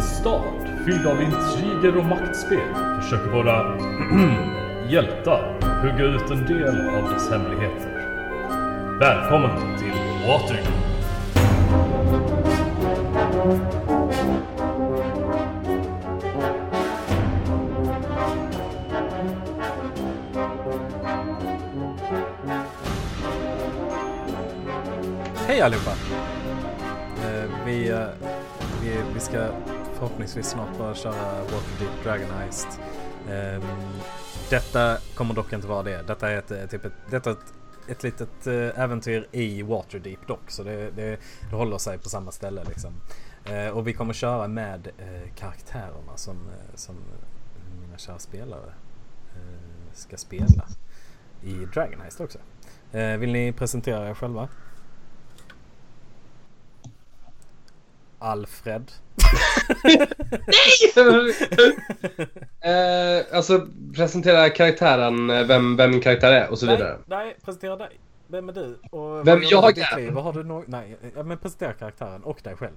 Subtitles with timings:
[0.00, 3.78] en stad fylld av intriger och maktspel försöker våra
[4.88, 8.98] hjältar hugga ut en del av dess hemligheter.
[9.00, 9.92] Välkommen till
[10.26, 10.68] Waterdeep!
[25.46, 25.90] Hej allihopa!
[27.24, 28.06] Eh, vi, eh,
[28.82, 29.48] vi, vi ska
[30.00, 32.80] förhoppningsvis snart börja köra Waterdeep Dragon Heist.
[33.28, 33.62] Um,
[34.50, 36.02] detta kommer dock inte vara det.
[36.06, 37.54] Detta är ett, eh, typ ett, detta ett,
[37.88, 40.50] ett litet eh, äventyr i Waterdeep dock.
[40.50, 41.18] Så det, det,
[41.50, 42.92] det håller sig på samma ställe liksom.
[43.50, 46.36] Uh, och vi kommer köra med uh, karaktärerna som,
[46.74, 46.96] som
[47.80, 48.72] mina kära spelare
[49.36, 50.64] uh, ska spela
[51.42, 52.38] i Dragon Heist också.
[53.18, 54.48] Vill ni presentera er själva?
[58.20, 58.92] Alfred.
[62.60, 66.98] Eh, alltså presentera karaktären, eh, vem, vem min karaktär är och så vidare.
[67.06, 67.88] Nej, nej, presentera dig.
[68.26, 68.78] Vem är du?
[68.90, 70.10] Och Vem vad jag du är?
[70.10, 72.72] Vad har du no- Nej, ja, men presentera karaktären och dig själv.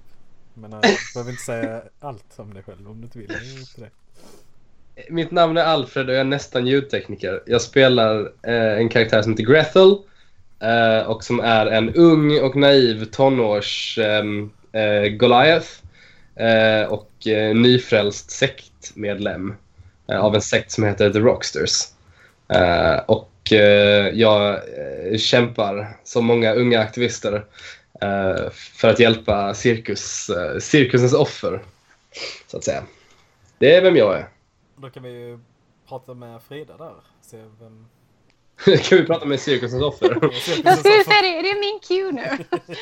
[0.54, 0.80] Men jag
[1.14, 3.28] behöver inte säga allt om dig själv om du inte vill.
[3.76, 3.90] Det.
[5.10, 7.42] Mitt namn är Alfred och jag är nästan ljudtekniker.
[7.46, 9.96] Jag spelar eh, en karaktär som heter Grethel
[10.60, 15.68] eh, och som är en ung och naiv tonårs ehm, eh, Goliath
[16.36, 19.54] eh, och eh, nyfrälst sektmedlem
[20.08, 21.82] eh, av en sekt som heter The Rocksters.
[22.48, 27.44] Eh, och eh, jag eh, kämpar som många unga aktivister
[28.00, 31.62] eh, för att hjälpa cirkus, eh, cirkusens offer,
[32.46, 32.82] så att säga.
[33.58, 34.28] Det är vem jag är.
[34.76, 35.38] Då kan vi ju
[35.88, 36.94] prata med Frida där.
[37.22, 37.86] Se vem...
[38.82, 40.18] kan vi prata med cirkusens offer?
[40.64, 42.44] Jag skulle säga det, är det min cue nu?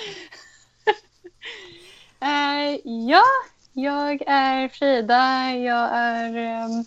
[2.23, 3.25] Uh, ja,
[3.73, 5.55] jag är Frida.
[5.55, 6.85] Jag är um,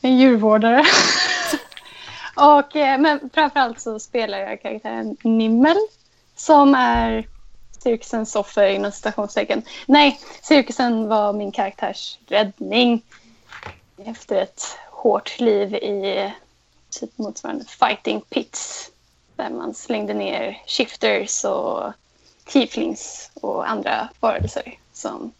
[0.00, 0.84] en djurvårdare.
[2.36, 5.76] Och, uh, men framförallt så spelar jag karaktären Nimmel
[6.36, 7.28] som är
[7.78, 9.62] cirkusens offer inom citationstecken.
[9.86, 13.02] Nej, cirkusen var min karaktärs räddning
[13.96, 16.32] efter ett hårt liv i
[16.90, 18.90] typ motsvarande fighting pits
[19.36, 21.92] där man slängde ner shifters och
[22.48, 25.32] tieflings och andra varelser som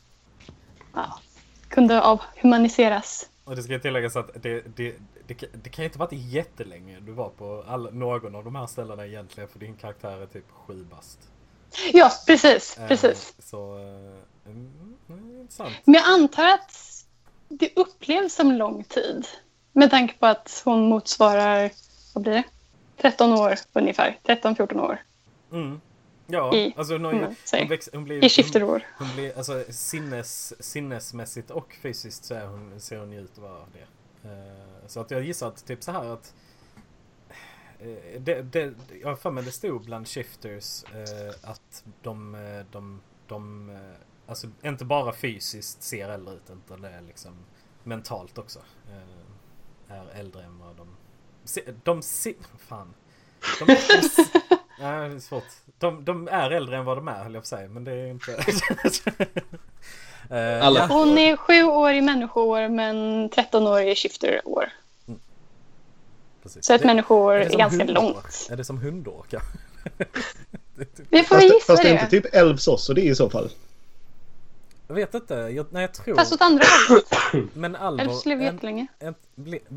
[0.95, 1.19] ja,
[1.69, 3.29] kunde avhumaniseras.
[3.45, 4.95] Och det ska tilläggas att det, det,
[5.27, 8.55] det, kan- det kan ju inte varit jättelänge du var på all, någon av de
[8.57, 11.19] här ställena egentligen för din karaktär är typ sju bast.
[11.93, 12.79] Ja, precis.
[12.79, 13.35] Eh, precis.
[13.39, 15.75] Så, eh, mm, mm, intressant.
[15.85, 17.05] Men jag antar att
[17.49, 19.27] det upplevs som lång tid
[19.73, 21.71] med tanke på att hon motsvarar,
[22.15, 22.43] vad blir det?
[22.97, 24.19] 13 år ungefär.
[24.25, 25.03] 13-14 år
[25.53, 25.81] Mm.
[26.31, 28.25] Ja, i, alltså ju, man hon, väx, hon blir...
[28.25, 28.83] i skifterår.
[28.99, 33.39] Hon, hon blir, alltså sinnes, sinnesmässigt och fysiskt så hon, ser hon ju ut att
[33.39, 33.87] vara det.
[34.29, 36.35] Eh, så att jag gissar att typ så här att
[37.81, 42.37] eh, det, det, jag har för mig det stod bland shifters eh, att de,
[42.71, 43.71] de, de,
[44.27, 47.33] alltså inte bara fysiskt ser äldre ut utan det är liksom
[47.85, 48.59] mentalt också.
[49.89, 50.89] Är äldre än vad de,
[51.85, 52.95] de, se, fan.
[53.59, 53.65] De,
[54.49, 55.45] de, Nej, det är svårt.
[55.79, 57.93] De, de är äldre än vad de är höll jag på att säga, men det
[57.93, 58.45] är inte...
[60.31, 60.87] Eh, Alla- ja.
[60.87, 64.73] Hon är sju år i människoår men 13 år i shifterår.
[66.43, 66.65] Precis.
[66.67, 67.95] Så ett Det- människoår är är, ganska hundår?
[68.03, 68.49] långt.
[68.51, 69.49] Är det som hundår kanske?
[70.77, 72.01] Det är Vi får Fast, gissa fast det är det.
[72.01, 73.51] inte typ Elfsås och det i så fall.
[74.89, 76.15] jag vet inte, jag, nej jag tror...
[76.17, 77.51] Fast åt andra hållet.
[77.55, 78.29] Men alvor...
[78.31, 78.87] En- jättelänge.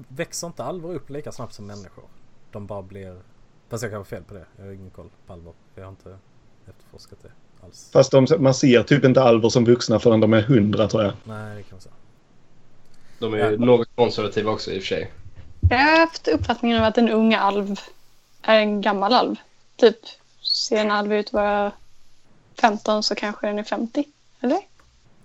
[0.08, 2.04] växer inte alvor upp lika snabbt som människor?
[2.52, 3.22] De bara blir...
[3.72, 4.46] Fast jag kan ha fel på det.
[4.58, 5.54] Jag har ingen koll på alvor.
[5.76, 6.18] Jag har inte
[6.70, 7.30] efterforskat det
[7.66, 7.90] alls.
[7.94, 11.14] Fast de, man ser typ inte alver som vuxna förrän de är hundra tror jag.
[11.24, 11.94] Nej, det kan man säga.
[13.20, 15.12] De är ju något konservativa också i och för sig.
[15.70, 17.80] Jag har haft uppfattningen av att en ung alv
[18.42, 19.36] är en gammal alv.
[19.76, 19.98] Typ,
[20.42, 21.72] ser en alv ut att vara
[22.62, 24.04] 15 så kanske den är 50.
[24.42, 24.60] Eller?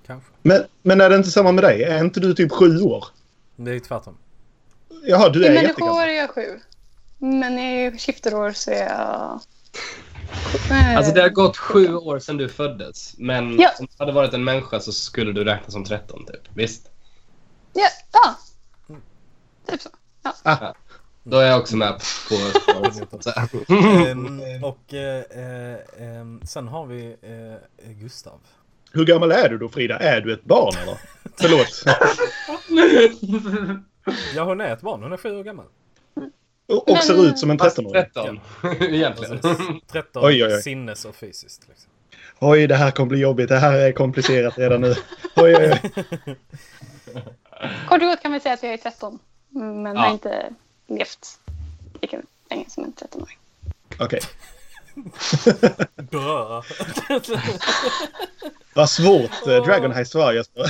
[0.06, 0.30] Kanske.
[0.42, 1.82] Men, men är det inte samma med dig?
[1.82, 3.04] Är inte du typ sju år?
[3.56, 4.16] Det är ju tvärtom.
[5.04, 6.08] Jaha, du I är människoår jättegammal.
[6.08, 6.60] är jag sju.
[7.18, 9.40] Men i skifterår så är jag...
[10.96, 13.14] Alltså det har gått sju år sedan du föddes.
[13.18, 13.70] Men Ja.
[13.78, 16.40] om du hade varit en människa så skulle du räknas som 13 typ.
[16.54, 16.90] Visst?
[17.72, 18.34] Ja, ja.
[19.68, 19.88] Typ så.
[21.22, 22.34] Då är jag också med på.
[23.74, 28.40] Ehm, och eh, eh, ehm, sen har vi eh, Gustav.
[28.92, 29.98] Hur gammal är du då Frida?
[29.98, 30.98] Är du ett barn eller?
[31.40, 31.84] Förlåt.
[34.34, 35.02] Ja, hon är ett barn.
[35.02, 35.66] Hon är sju år gammal.
[36.66, 38.02] Och, och ser ut som en Fast 13-åring.
[38.14, 38.40] 13.
[38.94, 39.38] Egentligen.
[39.38, 39.66] Precis.
[39.92, 40.62] 13 Oj, oj, oj.
[40.62, 41.68] sinnes och fysiskt.
[41.68, 41.90] Liksom.
[42.38, 43.48] Oj, det här kommer bli jobbigt.
[43.48, 44.94] Det här är komplicerat redan nu.
[45.36, 45.90] Oj, oj, oj.
[47.88, 49.18] Kort och gott kan vi säga att jag är 13.
[49.48, 50.00] Men Ja.
[50.02, 50.52] har inte
[50.86, 51.40] levt
[52.00, 52.20] lika
[52.50, 53.38] länge som en 13-åring.
[53.98, 54.20] Okej.
[56.10, 56.62] Bra.
[58.74, 60.62] Vad svårt eh, Dragon Heist var Jesper.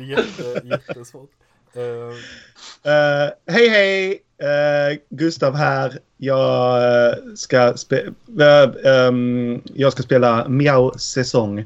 [0.00, 1.30] jätte, jätte, jättesvårt.
[1.76, 4.22] Uh, hej hej!
[4.42, 5.98] Uh, Gustav här.
[6.16, 11.64] Jag, uh, ska spe- eh, ehm, jag ska spela Miao Säsong.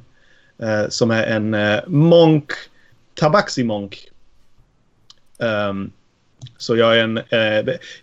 [0.89, 2.53] som är en uh, monk.
[3.15, 4.11] Tabaxi-monk.
[5.39, 5.91] Ehm,
[6.59, 7.21] så jag är en,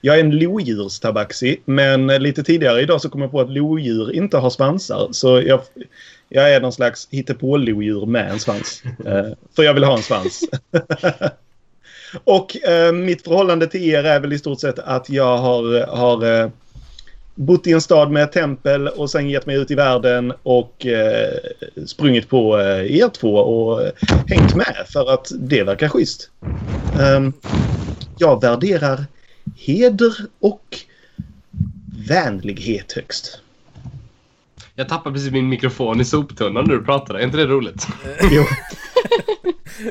[0.01, 1.61] jag är en lodjurstabaxi.
[1.65, 5.07] Men lite tidigare idag så kom jag på att lodjur inte har svansar.
[5.11, 5.61] Så jag,
[6.29, 8.83] jag är någon slags hittepå-lodjur med en svans.
[9.55, 10.43] För jag vill ha en svans.
[12.23, 16.41] Och eh, mitt förhållande till er är väl i stort sett att jag har, har
[16.41, 16.49] eh,
[17.35, 20.85] bott i en stad med ett tempel och sen gett mig ut i världen och
[20.85, 21.33] eh,
[21.85, 23.91] sprungit på eh, er två och eh,
[24.27, 26.29] hängt med för att det verkar schysst.
[26.99, 27.33] Ehm,
[28.17, 29.05] jag värderar
[29.55, 30.77] heder och
[32.07, 33.41] vänlighet högst.
[34.77, 37.19] Jag tappade precis min mikrofon i soptunnan när du pratade.
[37.19, 37.87] Är inte det roligt?
[38.31, 38.43] Jo,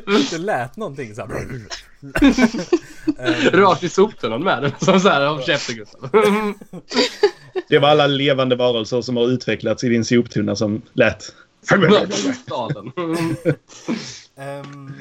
[0.31, 1.61] det lät någonting så här.
[3.61, 4.73] Rakt i soptunnan med den.
[4.79, 6.11] Som så här, håll käften Gustav.
[7.69, 11.35] det var alla levande varelser som har utvecklats i din soptunna som lät.
[12.43, 12.93] Staden.
[14.37, 14.93] Ehm,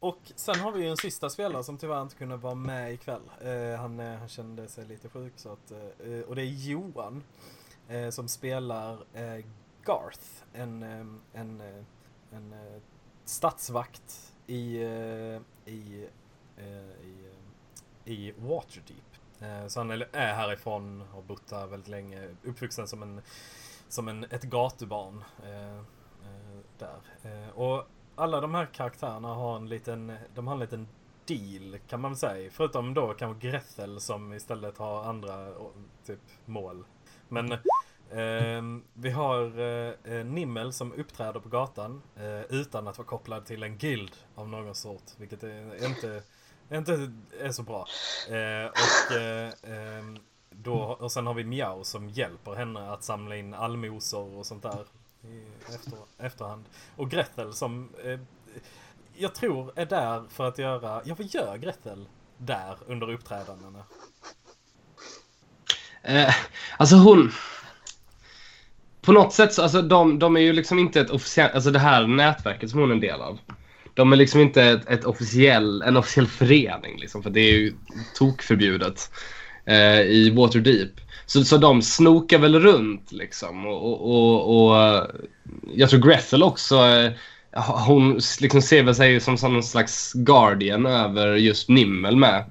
[0.00, 3.20] och sen har vi ju en sista spelare som tyvärr inte kunde vara med ikväll.
[3.46, 7.22] Uh, han, eh, han kände sig lite sjuk så att, eh, och det är Johan
[7.88, 9.44] eh, som spelar eh,
[9.84, 11.84] Garth, en, ehm, en, eh,
[12.30, 12.80] en eh,
[13.24, 15.40] stadsvakt i, eh,
[15.72, 16.08] i,
[16.56, 16.66] eh,
[17.04, 17.30] i,
[18.04, 19.16] eh, i Waterdeep.
[19.40, 23.20] Eh, så han är härifrån, har bott här väldigt länge, uppvuxen som en
[23.88, 27.00] som en, ett gatubarn eh, eh, där.
[27.22, 27.84] Eh, och
[28.14, 30.88] alla de här karaktärerna har en liten, de har en liten
[31.26, 32.50] deal kan man väl säga.
[32.50, 35.52] Förutom då kanske Grethel som istället har andra
[36.06, 36.84] typ mål.
[37.34, 43.46] Men eh, vi har eh, Nimmel som uppträder på gatan eh, utan att vara kopplad
[43.46, 45.02] till en guild av någon sort.
[45.16, 46.22] Vilket är inte,
[46.72, 47.86] inte är så bra.
[48.28, 50.18] Eh, och eh, ehm,
[50.50, 54.62] då, och sen har vi Miao som hjälper henne att samla in allmosor och sånt
[54.62, 54.84] där
[55.22, 55.44] i
[55.74, 56.64] efter, efterhand.
[56.96, 58.20] Och Grethel som eh,
[59.14, 62.08] jag tror är där för att göra, ja vad gör Grethel
[62.38, 63.84] där under uppträdandena?
[66.04, 66.34] Eh,
[66.76, 67.32] alltså hon...
[69.02, 71.78] På något sätt så, alltså de, de är ju liksom inte ett officiellt, alltså det
[71.78, 73.38] här nätverket som hon är en del av.
[73.94, 77.72] De är liksom inte ett, ett officiell, en officiell förening liksom, för det är ju
[78.18, 79.10] tokförbjudet
[79.66, 80.90] eh, i Waterdeep.
[81.26, 85.06] Så, så de snokar väl runt liksom och, och, och, och
[85.74, 87.12] jag tror Grethel också, eh,
[87.86, 92.44] hon liksom ser väl sig som, som någon slags guardian över just Nimmel med.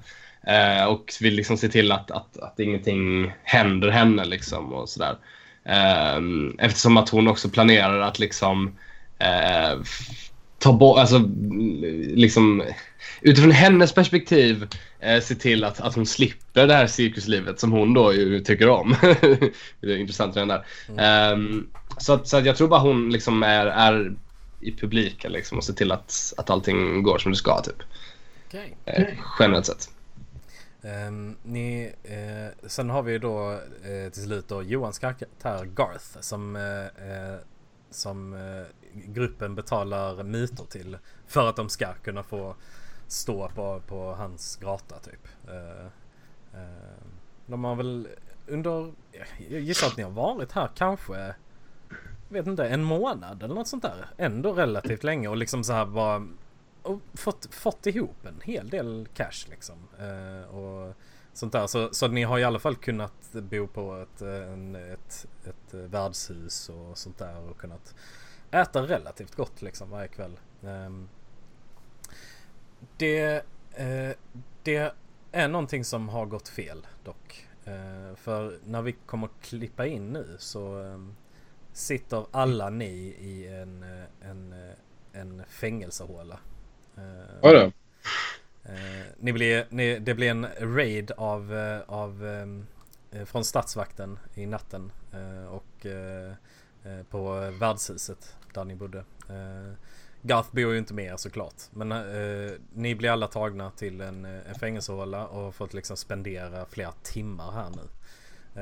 [0.46, 5.16] Eh, och vill liksom se till att, att, att ingenting händer henne liksom och sådär.
[5.64, 6.20] Eh,
[6.58, 8.76] eftersom att hon också planerar att liksom
[9.18, 9.80] eh,
[10.58, 11.18] ta bort, alltså
[12.14, 12.62] liksom
[13.20, 14.66] utifrån hennes perspektiv
[15.00, 18.68] eh, se till att, att hon slipper det här cirkuslivet som hon då ju tycker
[18.68, 18.96] om.
[19.80, 20.64] det är intressant redan där.
[20.98, 21.66] Ehm,
[21.98, 24.14] så, att, så att jag tror bara hon liksom är, är
[24.60, 27.82] i publiken liksom och ser till att, att allting går som det ska typ.
[28.48, 28.76] Okej.
[28.84, 29.06] Eh,
[29.38, 29.93] generellt sett.
[30.84, 33.52] Ehm, ni, eh, sen har vi då
[33.84, 37.38] eh, till slut då Johans karaktär Garth som, eh, eh,
[37.90, 42.54] som eh, gruppen betalar mutor till för att de ska kunna få
[43.06, 45.28] stå på, på hans gata typ.
[45.48, 45.86] Eh,
[46.60, 47.04] eh,
[47.46, 48.08] de har väl
[48.46, 48.92] under,
[49.50, 51.34] jag gissar att ni har varit här kanske,
[52.28, 54.06] vet inte, en månad eller något sånt där.
[54.16, 56.26] Ändå relativt länge och liksom så här bara
[56.84, 59.88] och fått, fått ihop en hel del cash liksom.
[59.98, 60.94] Eh, och
[61.32, 61.66] sånt där.
[61.66, 65.74] Så, så ni har i alla fall kunnat bo på ett, eh, en, ett, ett
[65.74, 67.94] eh, värdshus och sånt där och kunnat
[68.50, 70.38] äta relativt gott liksom varje kväll.
[70.62, 70.90] Eh,
[72.96, 74.10] det, eh,
[74.62, 74.94] det
[75.32, 77.48] är någonting som har gått fel dock.
[77.64, 81.14] Eh, för när vi kommer klippa in nu så ehm,
[81.72, 84.54] sitter alla ni i en, eh, en,
[85.12, 86.38] en fängelsehåla.
[86.96, 87.72] Eh, Oj då.
[88.70, 92.66] Eh, ni blir, ni, det blir en raid av, eh, av ehm,
[93.12, 94.92] eh, från statsvakten i natten
[95.48, 95.86] och
[97.10, 99.04] på värdshuset där ni bodde.
[100.22, 101.62] Garth bor ju inte med er såklart.
[101.70, 106.92] Men eh, ni blir alla tagna till en, en fängelsehåla och fått liksom spendera flera
[106.92, 107.88] timmar här nu.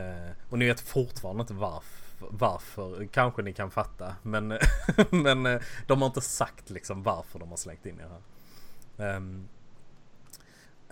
[0.01, 3.07] Eh, och ni vet fortfarande inte varf, varför.
[3.07, 4.17] Kanske ni kan fatta.
[4.23, 4.49] Men,
[5.11, 9.17] men eh, de har inte sagt liksom varför de har slängt in er här.
[9.17, 9.49] Um,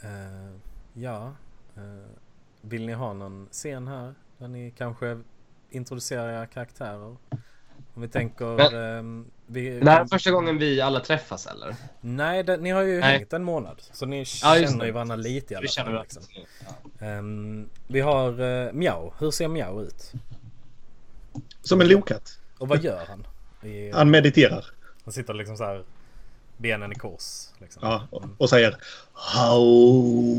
[0.04, 0.56] uh,
[0.92, 1.32] ja.
[1.78, 2.06] Uh,
[2.60, 4.14] vill ni ha någon scen här?
[4.38, 5.20] Där ni kanske
[5.70, 7.16] introducerar era karaktärer?
[7.94, 8.75] Om vi tänker...
[8.75, 11.76] Um, vi, Det här är första gången vi alla träffas eller?
[12.00, 13.18] Nej, det, ni har ju Nej.
[13.18, 13.82] hängt en månad.
[13.92, 15.92] Så ni Ja, känner ju varandra lite i alla Vi känner fall.
[15.92, 16.20] varandra.
[16.20, 16.44] Liksom.
[17.00, 17.06] Ja.
[17.06, 19.14] Ehm, vi har uh, Miao.
[19.18, 20.12] Hur ser Miao ut?
[21.62, 22.38] Som en lokatt.
[22.59, 23.26] Och vad gör han?
[23.71, 24.64] I, Han mediterar.
[25.05, 25.85] han sitter liksom så här
[26.57, 27.49] benen i kors.
[27.59, 27.83] Liksom.
[27.83, 28.76] Ja, och, och säger
[29.12, 30.38] How?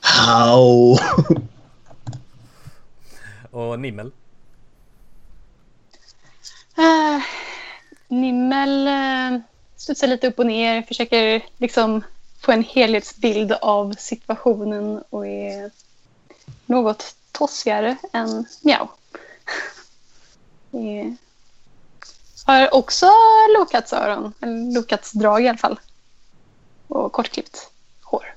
[0.00, 0.96] How?
[3.50, 4.12] Och Nimmel.
[6.78, 7.22] Uh,
[8.08, 9.40] Nimmel uh,
[9.76, 12.02] studsar lite upp och ner, försöker liksom
[12.40, 15.70] få en helhetsbild av situationen och är
[16.66, 18.88] något tossigare än Miao.
[20.74, 21.12] Eh,
[22.46, 23.06] har också
[23.58, 25.80] lokatsöron, eller lokatsdrag i alla fall.
[26.88, 27.70] Och kortklippt
[28.02, 28.36] hår.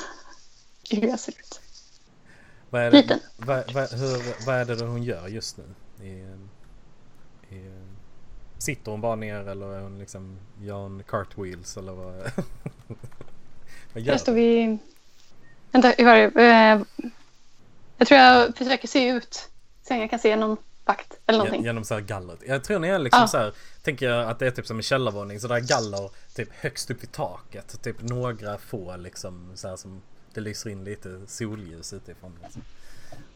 [0.90, 1.60] Hur jag ser ut.
[2.70, 3.20] Vad är det, Liten.
[3.36, 5.64] vad, vad, hur, vad är det hon gör just nu?
[6.06, 6.10] I,
[7.54, 7.70] i,
[8.58, 12.14] sitter hon bara ner eller är hon liksom, hon cartwheels eller vad?
[13.92, 14.78] vad gör Jag står vid...
[15.70, 16.42] Vänta, hur var det?
[16.42, 17.10] Eh,
[17.96, 19.48] Jag tror jag försöker se ut.
[19.82, 21.64] Se om jag kan se någon vakt eller någonting.
[21.64, 22.38] Genom så här gallret.
[22.46, 23.28] Jag tror ni är liksom Ja.
[23.28, 25.40] så här, tänker jag att det är typ som en källarvåning.
[25.40, 27.82] Så där är galler typ högst upp i taket.
[27.82, 30.02] Typ några få liksom så här som
[30.34, 32.38] det lyser in lite solljus utifrån.
[32.42, 32.62] Liksom.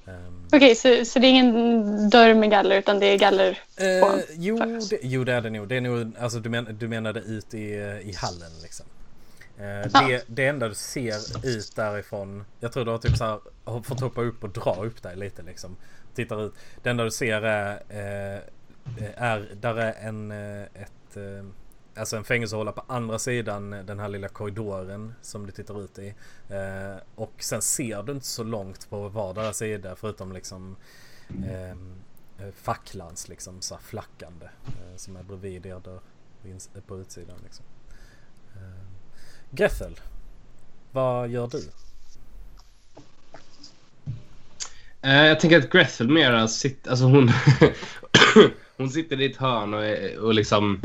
[0.06, 3.82] Ehm, Okej, så, så det är ingen dörr med galler utan det är galler på
[3.84, 4.58] Eh, jo,
[4.90, 5.68] det, jo, det är det nog.
[5.68, 7.64] Det är nog alltså, du, men, du menade ut i,
[8.04, 8.86] i hallen liksom.
[9.58, 10.00] Ja.
[10.08, 12.44] det, det enda du ser ut därifrån.
[12.60, 13.40] Jag tror du har typ så här,
[13.82, 15.76] fått hoppa upp och dra upp dig lite liksom.
[16.18, 16.54] Tittar ut.
[16.82, 21.46] Det enda du ser är, eh, eh är där är en, eh, ett, eh,
[21.96, 26.14] alltså en fängelsehåla på andra sidan den här lilla korridoren som du tittar ut i.
[26.48, 30.76] Eh, och sen ser du inte så långt på vardera sida förutom liksom
[31.50, 36.00] eh, eh facklans liksom så här flackande eh, som är bredvid er dörr
[36.86, 37.64] på utsidan liksom.
[38.56, 38.86] Eh,
[39.50, 40.00] Grethel,
[40.92, 41.58] vad gör du?
[41.58, 41.64] Eh,
[45.02, 47.30] Eh, jag tänker att Grethel mera sitter, alltså hon,
[48.76, 50.80] hon sitter i ett hörn och, och liksom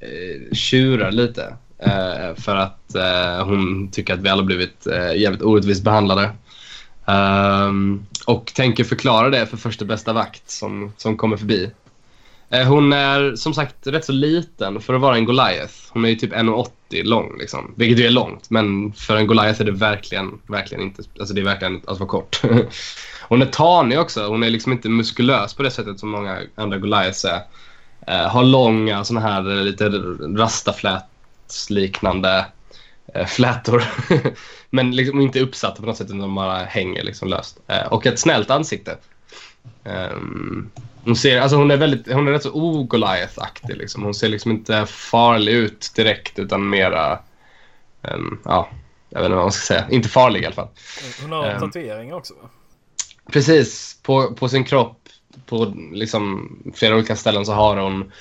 [0.00, 1.56] eh, tjurar lite.
[1.78, 6.30] Eh, för att eh, hon tycker att vi alla blivit eh, jävligt orättvist behandlade.
[7.04, 11.70] Um, och tänker förklara det för första bästa vakt som, som kommer förbi.
[12.52, 15.74] Eh, hon är som sagt rätt så liten för att vara en Goliath.
[15.88, 17.74] Hon är ju typ 1,80 lång liksom.
[17.76, 21.40] Vilket ju är långt men för en Goliath är det verkligen, verkligen inte, alltså det
[21.40, 22.42] är verkligen att vara kort.
[23.28, 24.26] hon är tanig också.
[24.26, 27.40] Hon är liksom inte muskulös på det sättet som många andra Goliaths är.
[28.06, 29.88] Eh, har långa såna här eh, lite
[30.38, 32.46] rastaflätsliknande
[33.14, 33.84] eh, flätor.
[34.70, 37.58] Men liksom inte uppsatta på något sätt utan de bara hänger liksom löst.
[37.66, 38.96] Eh, och ett snällt ansikte.
[39.84, 40.70] Ehm,
[41.04, 43.76] hon, ser, alltså hon är väldigt, hon är rätt så o-Goliath-aktig.
[43.76, 44.02] Liksom.
[44.02, 47.18] Hon ser liksom inte farlig ut direkt utan mera,
[48.02, 48.68] ehm, ja,
[49.10, 49.86] jag vet inte vad man ska säga.
[49.90, 50.68] Inte farlig i alla fall.
[51.22, 51.60] Hon har Ehm.
[51.60, 52.48] tatueringar också va?
[53.32, 54.98] Precis, på, på sin kropp
[55.46, 58.12] på liksom flera olika ställen så har hon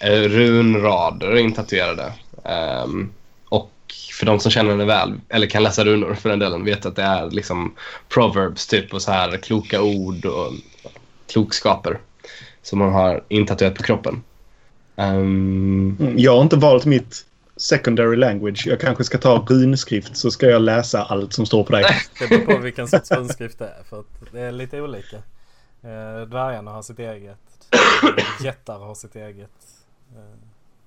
[0.00, 2.12] eh, runrader intatuerade.
[2.44, 3.10] Ehm,
[3.48, 3.72] och
[4.18, 6.96] för de som känner henne väl, eller kan läsa runor för den delen, vet att
[6.96, 7.74] det är liksom
[8.08, 10.52] proverbs typ och så här kloka ord och
[11.32, 11.98] klokskaper
[12.62, 14.22] som hon har intatuerat på kroppen.
[14.96, 17.26] Ehm, Mm, Jag har inte valt mitt
[17.56, 18.66] secondary language.
[18.66, 21.84] Jag kanske ska ta runskrift så ska jag läsa allt som står på dig.
[22.18, 23.82] Det beror på vilken sorts runskrift det är.
[23.88, 25.16] För att det är lite olika.
[25.82, 27.38] Eh, dvärgarna har sitt eget.
[28.44, 29.50] Jättar har sitt eget.
[30.16, 30.22] Eh,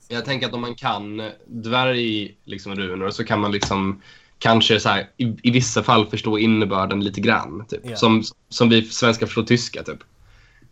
[0.07, 4.01] Jag tänker att om man kan dvärg liksom, runor så kan man liksom
[4.39, 7.65] kanske så här, i, i vissa fall förstå innebörden lite grann.
[7.69, 7.81] Typ.
[7.83, 7.95] Ja.
[7.95, 9.83] Som, som vi svenskar förstår tyska.
[9.83, 9.99] Typ.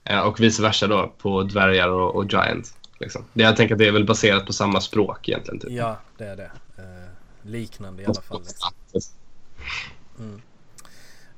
[0.03, 2.77] Eh, och vice versa då på dvärgar och, och giant.
[3.00, 3.25] Liksom.
[3.34, 5.60] Det, jag tänker att det är väl baserat på samma språk egentligen.
[5.60, 5.72] Typ.
[5.72, 6.51] ja, det är det.
[6.77, 7.10] Eh,
[7.41, 8.41] liknande i alla fall.
[8.93, 9.12] Liksom.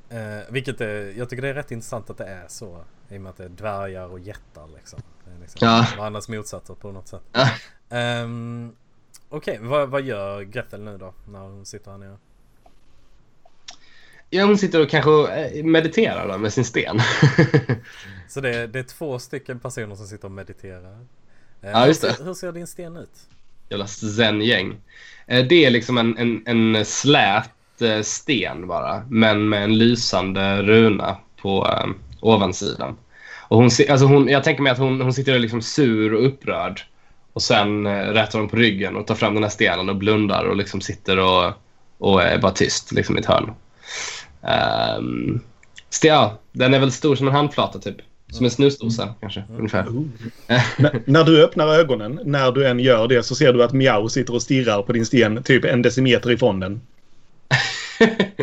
[0.09, 2.83] Eh, vilket är, jag tycker det är rätt intressant att det är så.
[3.09, 5.01] I och med att det är dvärgar och jättar liksom.
[5.25, 5.87] Det är liksom Ja.
[5.97, 7.21] varandras motsatser på något sätt.
[7.31, 7.49] Ja.
[7.97, 8.75] Ehm,
[9.29, 11.13] Okej, vad, vad gör Gretel nu då?
[11.27, 12.17] När hon sitter här nere?
[14.29, 16.99] Ja, hon sitter och kanske eh, mediterar då, med sin sten.
[18.33, 21.07] Så det är, det är två stycken personer som sitter och mediterar.
[21.61, 22.13] Eh, Ja, just hur, det.
[22.13, 23.29] ser, hur ser din sten ut?
[23.69, 24.77] Jävla zen-gäng.
[25.27, 30.61] Eh, Det är liksom en, en, en slät eh, sten bara, men med en lysande
[30.61, 31.89] runa på eh,
[32.21, 32.97] ovansidan.
[33.47, 36.81] Och hon, alltså hon, jag tänker mig att hon, hon sitter liksom sur och upprörd.
[37.33, 40.43] Och sen eh, rätar hon på ryggen och tar fram den här stenen och blundar
[40.43, 41.53] och liksom sitter och,
[41.97, 43.51] och är bara tyst liksom i ett hörn.
[44.97, 45.41] Um,
[46.03, 47.97] ja, den är väl stor som en handflata typ.
[48.33, 49.85] Som en snusdosa kanske, ungefär.
[50.77, 54.09] N- när du öppnar ögonen, när du än gör det, så ser du att Miao
[54.09, 56.81] sitter och stirrar på din sten typ en decimeter ifrån den.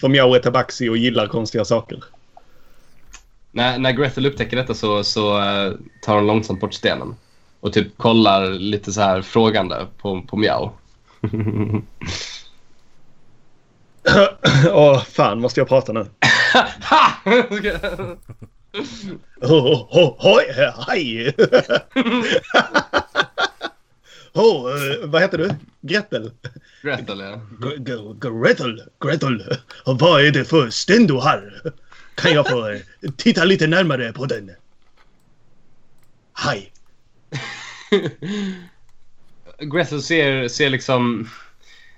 [0.00, 2.04] För Miao är tabaxi och gillar konstiga saker.
[3.50, 7.14] när, när Gretel upptäcker detta så, så eh, tar hon långsamt bort stenen.
[7.60, 10.72] Och typ kollar lite så här frågande på, på Miao.
[14.72, 16.06] Åh, fan, måste jag prata nu?
[19.40, 20.44] Oh, oh, hoj,
[20.86, 21.34] hej!
[24.32, 24.62] oh,
[25.04, 25.50] vad heter du?
[25.80, 26.32] Gretel?
[26.82, 27.40] Gretel, ja.
[28.20, 31.72] Gretel, Gretel, vad är det för sten du har?
[32.14, 32.80] Kan jag få eh,
[33.16, 34.50] titta lite närmare på den?
[36.34, 36.72] Hej.
[39.58, 41.28] Gretel ser, ser liksom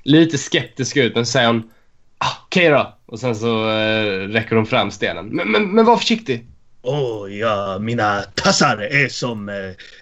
[0.02, 1.71] lite skeptisk ut, men säger hon
[2.19, 2.99] ah, okej då.
[3.07, 5.26] Och sen så eh, räcker hon fram stenen.
[5.26, 6.47] Men, men, men var försiktig.
[6.87, 9.55] Åh ja, mina tassar är som eh,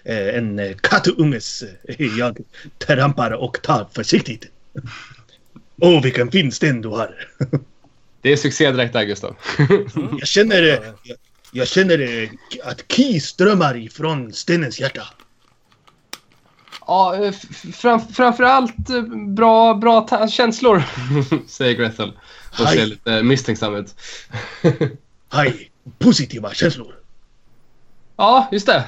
[0.03, 1.63] eh, en eh, kattunges.
[2.17, 2.37] Jag
[2.77, 4.45] trampar och tar försiktigt.
[5.81, 7.27] Åh, vilken fin sten du har.
[8.21, 9.35] Det är succé direkt där, Gustav.
[10.19, 11.17] Jag känner, eh, jag,
[11.51, 12.29] jag känner eh,
[12.63, 15.03] att ki strömmar ifrån stenens hjärta.
[16.87, 17.31] ja, eh,
[17.73, 20.83] fram, framförallt eh, bra, bra känslor,
[21.47, 22.11] säger Gretel.
[22.59, 22.77] Och Hej.
[22.77, 23.95] ser lite misstänksam ut.
[25.33, 26.95] Hej, positiva känslor.
[28.15, 28.87] ja, just det.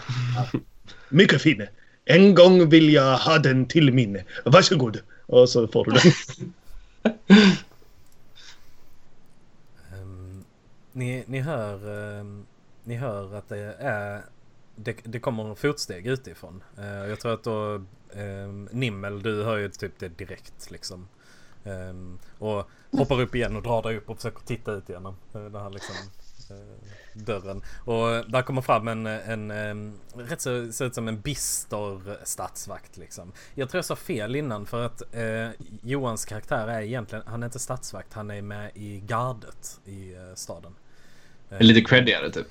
[1.09, 1.67] Mycket fin.
[2.05, 4.21] En gång vill jag ha den till min.
[4.45, 4.99] Varsågod.
[5.25, 6.53] Och så får du den.
[9.93, 10.43] Ehm,
[10.91, 12.45] ni, ni hör ehm,
[12.83, 14.21] Ni hör att det är
[14.75, 16.63] det, det kommer fotsteg utifrån.
[16.77, 21.07] Eh, jag tror att då ehm, Nimmel, du hör ju typ det direkt liksom.
[21.63, 25.41] Ehm, och hoppar upp igen och drar dig upp och försöker titta ut genom eh,
[25.41, 25.95] den här liksom
[27.13, 27.61] dörren.
[27.85, 32.97] Och där kommer fram en, en, en rätt så, ser ut som en bister stadsvakt
[32.97, 33.31] liksom.
[33.55, 35.49] Jag tror jag sa fel innan för att eh,
[35.81, 40.35] Johans karaktär är egentligen, han är inte stadsvakt, han är med i gardet i eh,
[40.35, 40.75] staden.
[41.49, 42.47] Eh, Lite creddigare typ.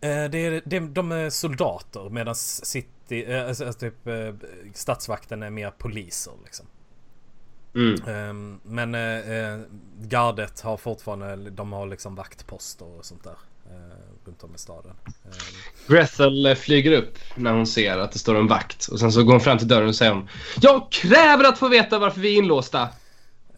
[0.00, 4.34] Eh, det är, det, de är soldater medan city, eh, alltså, typ eh,
[4.74, 6.66] stadsvakten är mer poliser liksom.
[7.74, 8.02] Mm.
[8.08, 9.60] Ehm, men eh,
[10.00, 13.36] gardet har fortfarande, de har liksom vaktposter och sånt där.
[13.70, 14.92] Eh, runt om i staden.
[15.06, 18.88] Ehm, Gretel eh, flyger upp när hon ser att det står en vakt.
[18.88, 20.28] Och sen så går hon fram till dörren och säger hon
[20.60, 22.88] Jag kräver att få veta varför vi är inlåsta.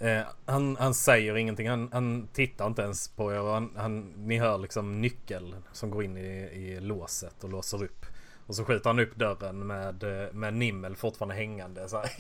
[0.01, 3.53] Eh, han, han säger ingenting, han, han tittar inte ens på er.
[3.53, 6.21] Han, han, ni hör liksom nyckel som går in i,
[6.53, 8.07] i låset och låser upp.
[8.47, 11.89] Och så skjuter han upp dörren med, eh, med Nimmel fortfarande hängande.
[11.89, 12.11] Så här.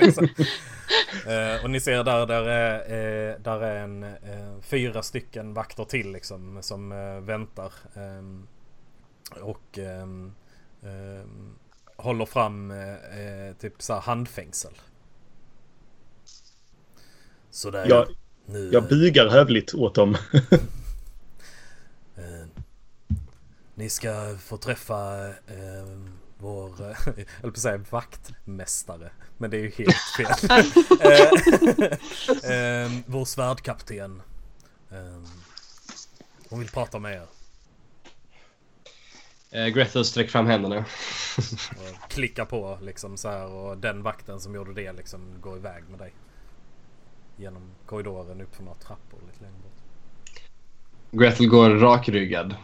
[0.00, 0.24] Liksom.
[1.26, 5.84] eh, och ni ser där, där är, eh, där är en, eh, fyra stycken vakter
[5.84, 7.72] till liksom som eh, väntar.
[7.94, 8.46] ehm,
[9.40, 10.32] och ehm,
[10.82, 11.54] ehm,
[11.96, 14.72] håller fram eh, typ så här handfängsel.
[17.50, 17.86] Sådär.
[17.88, 18.08] Jag,
[18.46, 20.16] nu, jag bugar hövligt åt dem.
[23.80, 25.98] ni ska få träffa eh,
[26.38, 26.74] vår,
[27.06, 29.10] jag höll på att säga vaktmästare.
[29.38, 30.26] Men det är ju helt fel.
[31.00, 31.22] eh,
[32.84, 34.22] eh, vår svärdkapten.
[34.90, 35.22] Eh,
[36.48, 37.26] hon vill prata med er.
[39.50, 40.84] Eh, Gretel sträcker fram händerna.
[41.70, 45.84] Och klickar på liksom så här och den vakten som gjorde det liksom går iväg
[45.88, 46.12] med dig.
[47.36, 49.72] Genom korridoren upp för några trappor lite längre bort.
[51.10, 52.54] Gretel går rakryggad.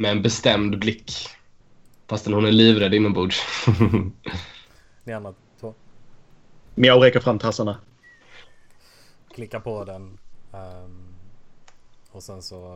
[0.00, 1.28] Med en bestämd blick.
[2.06, 3.40] Fastän hon är livrädd inombords.
[5.04, 5.74] Ni andra två
[6.74, 7.80] Miao räcker fram tassarna.
[9.34, 10.18] klickar på den.
[10.52, 11.14] ehm,
[12.10, 12.74] och sen så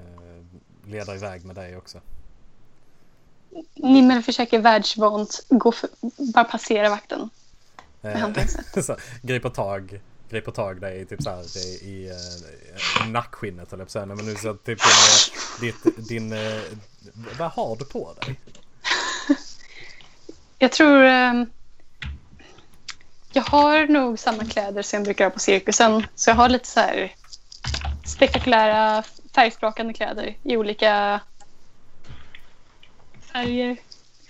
[0.00, 0.44] uh,
[0.84, 2.00] leder iväg med dig också.
[3.74, 5.88] Nimmel försöker världsvant gå för,
[6.34, 7.30] bara passera vakten.
[8.02, 8.28] Eh,
[9.22, 12.10] griper tag griper tag dig i typ så här i, eh, i
[13.04, 16.62] uh, nackskinnet eller på Men nu så typ din, eh, ditt, din eh,
[17.38, 18.40] vad har du på dig?
[20.58, 21.04] Jag tror...
[21.04, 21.46] Ehm,
[23.32, 26.06] jag har nog samma kläder som jag brukar ha på cirkusen.
[26.14, 27.14] Så jag har lite så här
[28.04, 29.02] spektakulära
[29.34, 31.20] färgsprakande kläder i olika
[33.32, 33.76] färger.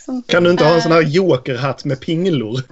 [0.07, 0.23] Liksom.
[0.23, 2.62] Kan du inte ha en sån här jokerhatt med pinglor?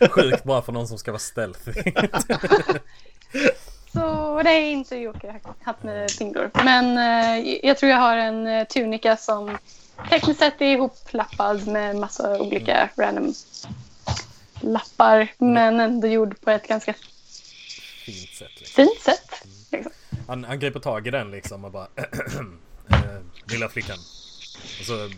[0.08, 1.72] Sjukt bra för någon som ska vara stealthy.
[3.92, 4.40] Så.
[4.44, 6.50] Det är inte Joker-hatt med pinglor.
[6.54, 9.58] Men eh, jag tror jag har en eh, tunika som
[10.10, 13.34] tekniskt sett är ihoplappad med massa olika random
[14.60, 15.28] lappar.
[15.38, 16.94] Men ändå gjord på ett ganska
[18.04, 18.50] Fint sätt.
[18.58, 18.74] Liksom.
[18.74, 19.46] fint sätt.
[19.70, 19.92] Liksom.
[20.26, 22.96] Han, han griper tag i den liksom och bara eh,
[23.46, 23.98] Lilla flickan.
[24.80, 25.10] Och så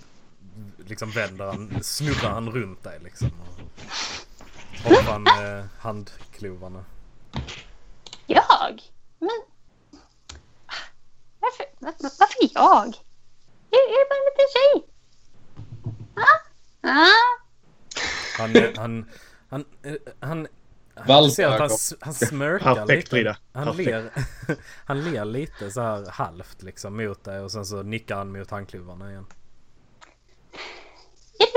[0.76, 3.30] liksom vänder han, snurrar han runt dig liksom.
[4.84, 5.26] Och hoppar han
[5.58, 6.84] eh, handklovarna.
[8.26, 8.82] Jag?
[9.18, 9.42] Men...
[11.40, 12.94] Varför, var- varför jag?
[13.70, 14.86] Jag är bara en liten tjej.
[16.16, 16.88] Ah?
[16.88, 17.44] Ah?
[18.38, 19.10] Han, han,
[19.48, 20.46] han, eh, han,
[20.94, 23.10] han ser att han, han smörkar Perfekt, lite.
[23.10, 23.36] Frida.
[23.52, 24.10] Han ler,
[24.86, 28.50] han ler lite så här halvt liksom mot dig och sen så nickar han mot
[28.50, 29.26] handklovarna igen.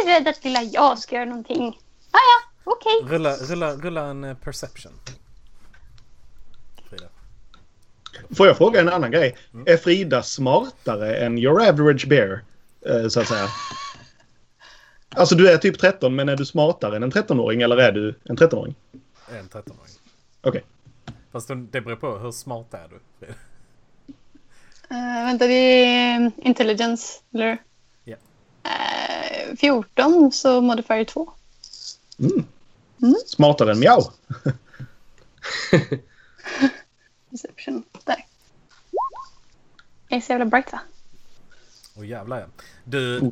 [0.01, 1.67] Är rädd att lilla jag ska göra någonting.
[2.11, 3.09] Ah, ja, okej.
[3.15, 4.91] Rulla, rulla, rulla en eh, perception.
[6.89, 7.05] Frida.
[8.37, 9.37] Får jag fråga en annan grej?
[9.65, 12.43] Är Frida smartare än your average bear?
[12.85, 13.47] eh, Så att säga.
[15.15, 18.19] Alltså du är typ 13 men är du smartare än en 13-åring eller är du
[18.23, 18.75] en 13-åring?
[19.39, 19.93] En 13-åring.
[20.41, 20.63] Okej.
[21.31, 22.95] Fast det beror på hur smart är du?
[24.91, 27.57] Uh, vänta, det är intelligence, eller?
[28.67, 29.49] Ja.
[29.49, 31.31] Eh, 14, så modifier 2.
[33.25, 34.01] Smartare än Miau.
[37.29, 37.83] Perception.
[38.03, 38.25] Där.
[40.07, 40.79] Jag är så jävla bright va?
[41.97, 42.45] Åh jävlar ja.
[42.83, 43.31] Du, du,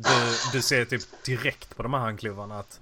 [0.52, 2.80] du ser typ direkt på de här handklovarna att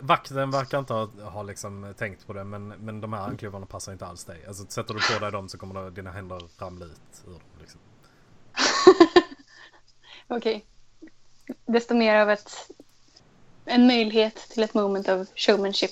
[0.00, 3.92] Vakten verkar inte ha, ha liksom tänkt på det men, men de här handklovarna passar
[3.92, 4.44] inte alls dig.
[4.46, 7.40] Alltså sätter du på dig dem så kommer dina händer ramla ut ur dem.
[7.60, 7.80] Liksom.
[10.28, 10.66] Okej.
[11.66, 12.70] Desto mer av ett,
[13.64, 15.90] en möjlighet till ett moment of showmanship.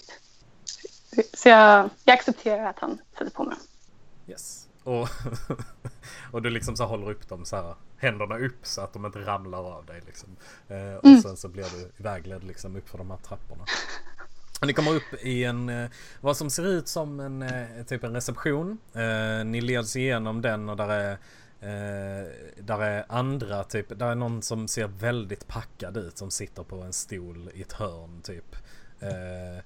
[1.34, 3.66] Så jag, jag accepterar att han sätter på mig dem.
[4.28, 4.66] Yes.
[4.84, 5.08] Och,
[6.32, 9.18] och du liksom så håller upp dem så här, händerna upp så att de inte
[9.18, 10.36] ramlar av dig liksom.
[10.68, 13.64] Eh, och sen så blir du ivägledd liksom upp för de här trapporna.
[14.62, 15.90] Ni kommer upp i en, eh,
[16.20, 18.78] vad som ser ut som en, eh, typ en reception.
[18.94, 21.18] Eh, ni leds igenom den och där är,
[21.60, 22.26] eh,
[22.62, 26.76] där är andra typ, där är någon som ser väldigt packad ut som sitter på
[26.76, 28.56] en stol i ett hörn typ.
[29.00, 29.56] Eh,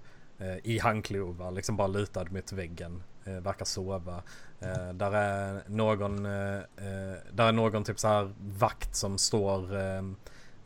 [0.46, 3.02] eh, I handklovar, liksom bara lutad mot väggen.
[3.24, 4.22] Eh, verkar sova.
[4.60, 9.76] Eh, där är någon, eh, eh där är någon typ så här vakt som står
[9.76, 10.02] eh,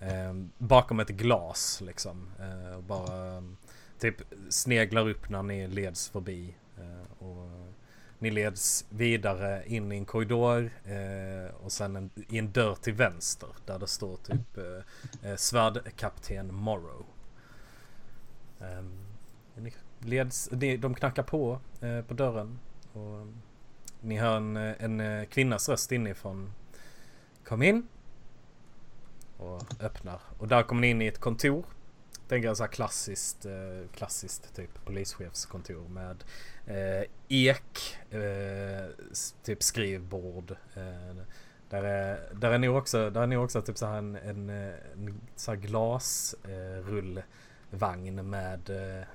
[0.00, 2.28] eh, bakom ett glas liksom.
[2.40, 3.42] Eh, och bara eh,
[3.98, 4.16] typ
[4.48, 6.56] sneglar upp när ni leds förbi.
[6.78, 7.50] Eh, och
[8.24, 12.94] ni leds vidare in i en korridor eh, och sen en, i en dörr till
[12.94, 17.06] vänster där det står typ eh, eh svärdkapten Morrow.
[18.60, 18.84] Eh,
[19.54, 22.58] ni leds, de, de knackar på eh, på dörren
[22.92, 23.26] och
[24.00, 26.52] ni hör en, eh, en eh, kvinnas röst inifrån.
[27.44, 27.86] Kom in.
[29.36, 30.20] Och öppnar.
[30.38, 31.64] Och där kommer ni in i ett kontor.
[32.34, 33.52] Tänker jag så här klassiskt, eh,
[33.96, 36.24] klassiskt typ polischefskontor med
[36.66, 38.86] eh, ek, eh,
[39.42, 40.50] typ skrivbord.
[40.50, 41.16] Eh,
[41.70, 44.50] där är, där är nog också, där är nog också typ så här en, en,
[44.50, 48.70] en så här glasrullvagn eh, eh, med,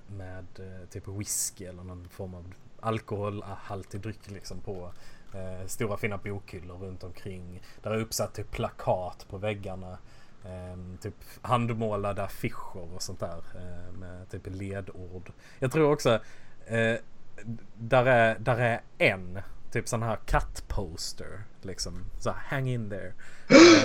[0.07, 0.45] med
[0.89, 4.91] typ whisky eller någon form av alkoholhaltig dryck liksom på
[5.33, 7.61] eh, stora fina bokhyllor runt omkring.
[7.81, 9.97] Där är uppsatt typ plakat på väggarna.
[10.45, 15.31] Eh, typ handmålade affischer och sånt där eh, med typ ledord.
[15.59, 16.19] Jag tror också
[16.65, 16.95] eh,
[17.77, 19.39] där, är, där är en
[19.71, 22.05] typ sån här kattposter liksom.
[22.19, 23.13] Så här, hang in there.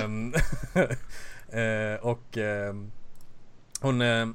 [0.03, 0.35] Ehm,
[1.49, 2.93] eh, och ehm,
[3.81, 4.29] hon eh,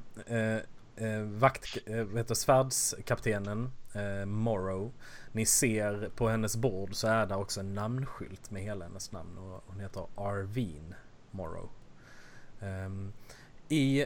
[1.00, 4.92] eh, vakt, eh, vad heter svärdskaptenen eh, Morrow.
[5.32, 9.38] Ni ser på hennes bord så är det också en namnskylt med hela hennes namn
[9.38, 10.96] och hon heter Arvin
[11.32, 11.70] Morrow.
[12.62, 13.14] Ehm,
[13.70, 14.06] I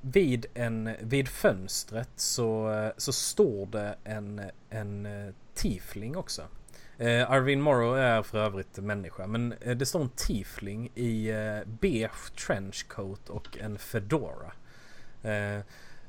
[0.00, 6.42] vid, en, vid fönstret så, så står det en, en eh, tiefling också.
[7.00, 11.60] Uh, Arvin Morrow är för övrigt människa men eh, det står en tiefling i uh,
[11.66, 14.52] beige trenchcoat och en fedora.
[15.24, 15.60] Uh,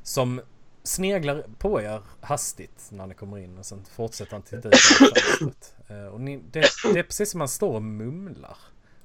[0.03, 0.41] som
[0.83, 5.15] sneglar på er hastigt när ni kommer in och sen fortsätter han titta ut genom
[5.15, 5.75] fönstret.
[6.11, 8.57] Och ni, det, det är precis som han står och mumlar.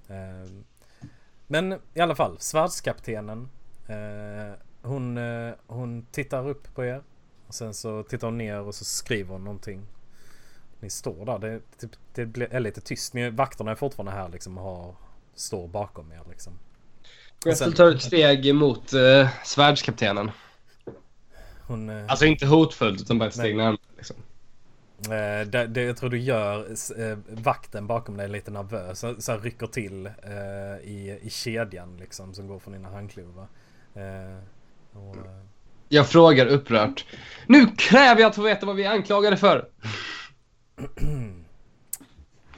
[0.09, 0.65] Ehm,
[1.49, 3.49] Eh, men i alla fall, svärdskaptenen.
[3.89, 7.03] Eh, hon, eh, hon tittar upp på er.
[7.47, 9.83] Och sen så tittar hon ner och så skriver hon någonting.
[10.81, 11.39] Ni står där.
[11.39, 13.15] Det, typ, det blir- är lite tyst.
[13.15, 14.95] Ni, vakterna är fortfarande här liksom och har,
[15.35, 16.53] står bakom er liksom.
[17.45, 20.31] Gretel tar ett steg mot uh, svärdskaptenen.
[21.67, 23.77] Hon, eh, Alltså inte hotfullt utan bara ett steg närmare.
[23.97, 24.17] Liksom.
[25.05, 28.99] Eh, det, det jag tror du gör, eh, vakten bakom dig lite nervös.
[28.99, 33.47] Så, så rycker till eh, i, i kedjan liksom som går från dina handklovar.
[33.95, 34.39] Eh,
[34.93, 35.43] och, eh,
[35.89, 37.07] Jag frågar upprört.
[37.47, 39.69] Nu kräver jag att få veta vad vi är anklagade för!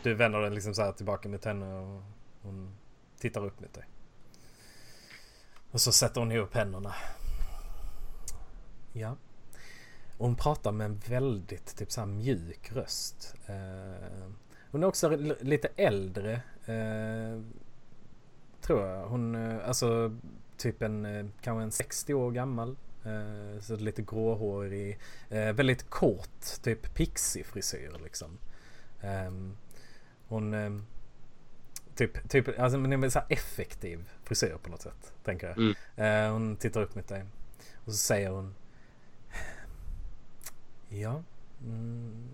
[0.03, 2.03] du vänder dig liksom så här tillbaka mot henne och
[2.43, 2.77] hon
[3.21, 3.85] tittar upp mot dig.
[5.71, 6.95] Och så sätter hon ihop händerna.
[8.93, 9.17] Ja.
[10.19, 13.35] Och hon pratar med en väldigt typ så mjuk röst.
[13.47, 14.29] Eh,
[14.71, 16.33] hon är också lite äldre.
[16.67, 17.43] Eh,
[18.61, 19.07] tror jag.
[19.07, 20.17] Hon, eh, alltså
[20.57, 22.77] typ en, eh, kanske en 60 år gammal.
[23.05, 24.99] Eh, så lite gråhårig.
[25.31, 28.39] Eh, väldigt kort, typ pixie frisyr liksom.
[30.29, 30.87] Hon...
[31.95, 35.75] typ, typ, alltså men det är så effektiv frisyr på något sätt, tänker jag.
[35.97, 36.33] Mm.
[36.33, 37.25] Hon tittar upp mot dig.
[37.85, 38.55] Och så säger hon...
[40.89, 41.23] Ja.
[41.65, 42.29] Mm,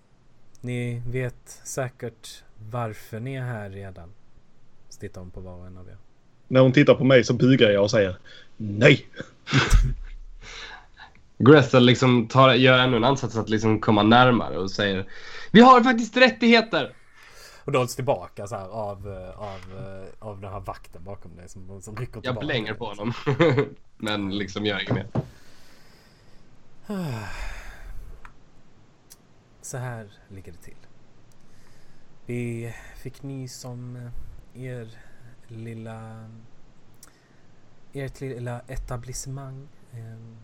[0.61, 4.12] ni vet säkert varför ni är här redan.
[4.88, 5.97] Så tittar hon på var och en av er.
[6.49, 8.17] När hon tittar på mig så bugar jag och säger
[8.57, 9.07] nej.
[11.38, 15.07] Grethel liksom tar, gör ännu en ansats att liksom komma närmare och säger
[15.53, 16.93] Vi har faktiskt rättigheter!
[17.64, 21.37] Och då hålls tillbaka så här av, eh, av, eh, av den här vakten bakom
[21.37, 22.47] dig som, som rycker Jag tillbaka.
[22.47, 23.12] blänger på honom.
[23.97, 25.07] Men liksom gör inget mer.
[29.64, 30.87] Så här ligger det till.
[32.27, 34.98] Vi fick nys om eh, er
[35.48, 36.24] lilla
[37.92, 40.37] eh, ert lilla etablissemang eh,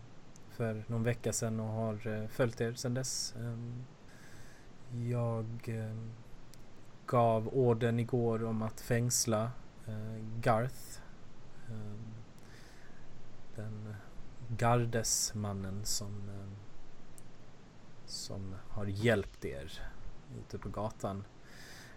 [0.49, 3.35] för någon vecka sedan och har eh, följt er sedan dess.
[3.35, 3.57] Eh,
[5.09, 5.97] Jag eh,
[7.05, 9.51] gav orden igår om att fängsla
[10.41, 10.99] Garth.
[13.55, 13.95] Den
[14.57, 16.29] gardesmannen som
[18.11, 19.71] som har hjälpt er
[20.39, 21.23] ute på gatan.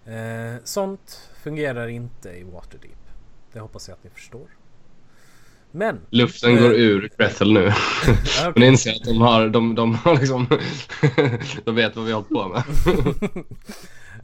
[0.04, 2.98] Eh, sånt fungerar inte i Waterdeep.
[3.52, 4.46] Det hoppas jag att ni förstår.
[5.70, 6.00] Men...
[6.10, 6.60] Luften Eh.
[6.62, 7.60] går ur Grethel nu.
[8.44, 8.66] Hon okej.
[8.68, 10.46] inser att de har, de, de har liksom,
[11.64, 12.64] de vet vad vi har hållit på med.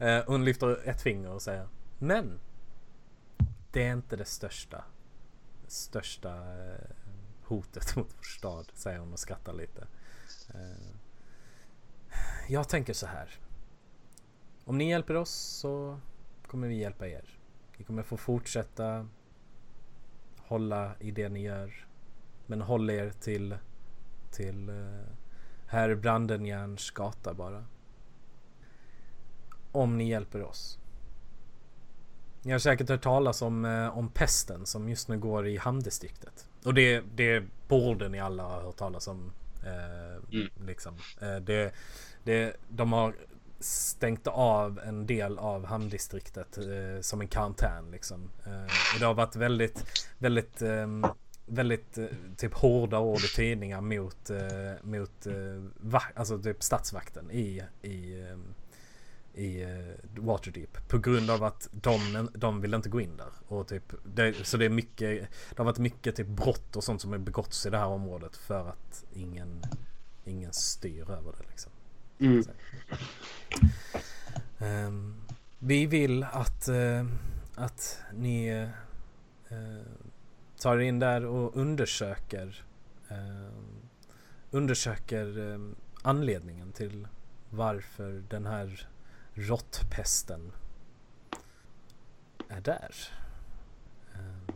[0.01, 1.67] Eh, Hon lyfter ett finger och säger
[1.99, 2.39] Men
[3.71, 4.83] Det är inte det största
[5.67, 6.89] Största eh,
[7.43, 9.87] hotet mot vår stad Säger hon och skrattar lite
[10.53, 10.95] Eh,
[12.47, 13.39] jag tänker så här
[14.65, 15.99] Om ni hjälper oss så
[16.47, 17.39] kommer vi hjälpa er
[17.77, 19.07] Ni kommer få fortsätta
[20.37, 21.87] Hålla i det ni gör
[22.45, 23.57] Men håll er till
[24.31, 24.75] Till eh,
[25.65, 27.65] Herr Brandenjärns gata bara
[29.71, 30.79] om ni hjälper oss.
[32.41, 36.47] Ni har säkert hört talas om, eh, om pesten som just nu går i hamndistriktet.
[36.65, 39.31] Och det, det borde ni alla ha hört talas om.
[39.65, 40.01] Eh,
[40.33, 40.49] Mm.
[40.67, 40.95] liksom.
[41.21, 41.73] eh, det,
[42.23, 43.15] det, de har
[43.59, 47.91] stängt av en del av hamndistriktet eh, som en karantän.
[47.91, 48.29] Liksom.
[48.45, 51.05] Eh, det har varit väldigt, väldigt, ehm,
[51.45, 52.05] väldigt eh,
[52.37, 55.27] typ hårda ord i tidningar mot, eh, mot
[56.15, 58.53] alltså typ statsvakten i, i ehm,
[59.33, 59.69] i eh,
[60.15, 63.31] Waterdeep på grund av att de, de vill inte gå in där.
[63.47, 67.01] Och typ, det, så det är mycket, det har varit mycket typ brott och sånt
[67.01, 69.63] som har begåtts i det här området för att ingen,
[70.25, 71.71] ingen styr över det liksom.
[72.19, 72.43] Mm.
[74.59, 75.21] Ehm,
[75.59, 77.05] vi vill att, eh,
[77.55, 78.67] att ni eh,
[80.61, 82.63] tar er in där och undersöker
[83.09, 83.81] ehm,
[84.51, 85.59] undersöker
[86.01, 87.07] anledningen till
[87.49, 88.87] varför den här
[89.49, 90.51] råttpesten
[92.49, 92.95] är där.
[94.15, 94.53] Ehm,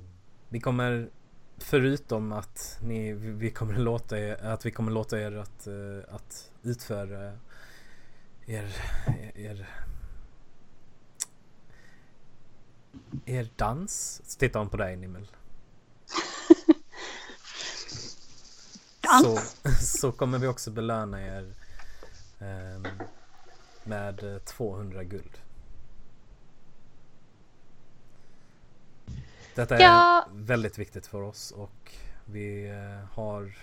[0.49, 1.09] Vi kommer
[1.57, 6.51] förutom att ni, vi kommer låta er, att vi kommer låta er att, eh, att
[6.63, 7.39] utföra
[8.45, 8.75] er,
[9.35, 9.67] er
[13.25, 14.21] er dans.
[14.25, 15.27] Så tittar hon på dig Nimmel.
[19.01, 19.55] Dans?
[19.63, 21.53] Så, så kommer vi också belöna er
[22.39, 22.85] ehm,
[23.85, 25.37] med eh, 200 guld.
[29.55, 30.27] Detta är Ja.
[30.31, 31.93] väldigt viktigt för oss och
[32.25, 33.57] vi eh, har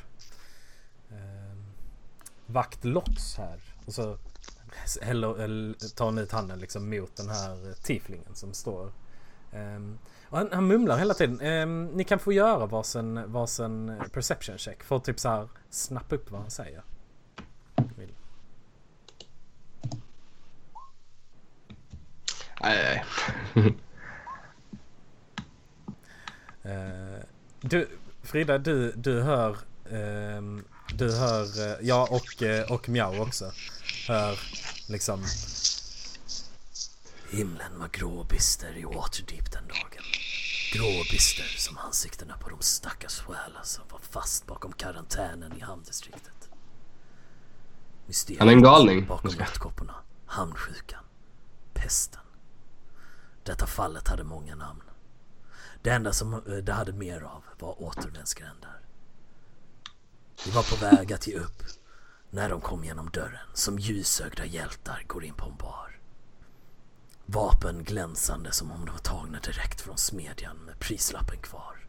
[1.11, 1.65] ehm,
[2.47, 3.61] vakt Lox här.
[3.87, 4.19] Och så
[5.03, 8.93] eller, tar han ut handen liksom mot den här eh, tieflingen som står.
[9.53, 11.41] Ehm, och han, han mumlar hela tiden.
[11.41, 16.15] Ehm, ni kan få göra varsin, varsin perception check för att typ så här snappa
[16.15, 16.83] upp vad han säger.
[17.97, 18.15] Vill.
[22.62, 23.05] Nej,
[23.55, 23.75] nej.
[26.64, 27.25] Eh,
[27.61, 27.88] du,
[28.22, 29.57] Frida, du, du hör,
[29.90, 33.53] ehm, du hör, eh, ja och, eh, och Miao också,
[34.09, 34.38] hör
[34.88, 35.25] liksom...
[37.31, 40.03] Himlen var grå och bister i Waterdeep den dagen.
[40.72, 45.61] Grå och bister som ansiktena på de stackars själar som var fast bakom karantänen i
[45.61, 46.48] hamndistriktet.
[48.07, 49.07] Mysteriet Han är en galning.
[49.07, 49.94] bakom råttkopporna,
[50.27, 51.05] hamnsjukan,
[51.75, 52.20] pesten.
[53.43, 54.83] Detta fallet hade många namn.
[55.83, 58.81] Det enda som eh, det hade mer av var återvändsgränder.
[60.45, 61.63] Vi var på väg att ge upp
[62.31, 65.99] när de kom genom dörren som ljusögda hjältar går in på en bar.
[67.27, 71.87] Vapen glänsande som om de var tagna direkt från smedjan med prislappen kvar.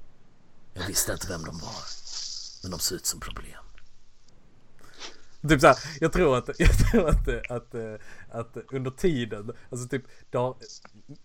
[0.73, 1.83] Jag visste inte vem de var,
[2.61, 3.63] men de såg ut som problem.
[5.49, 7.75] Typ såhär, jag tror att, jag tror att, att, att,
[8.31, 10.55] att under tiden, alltså typ, det, har,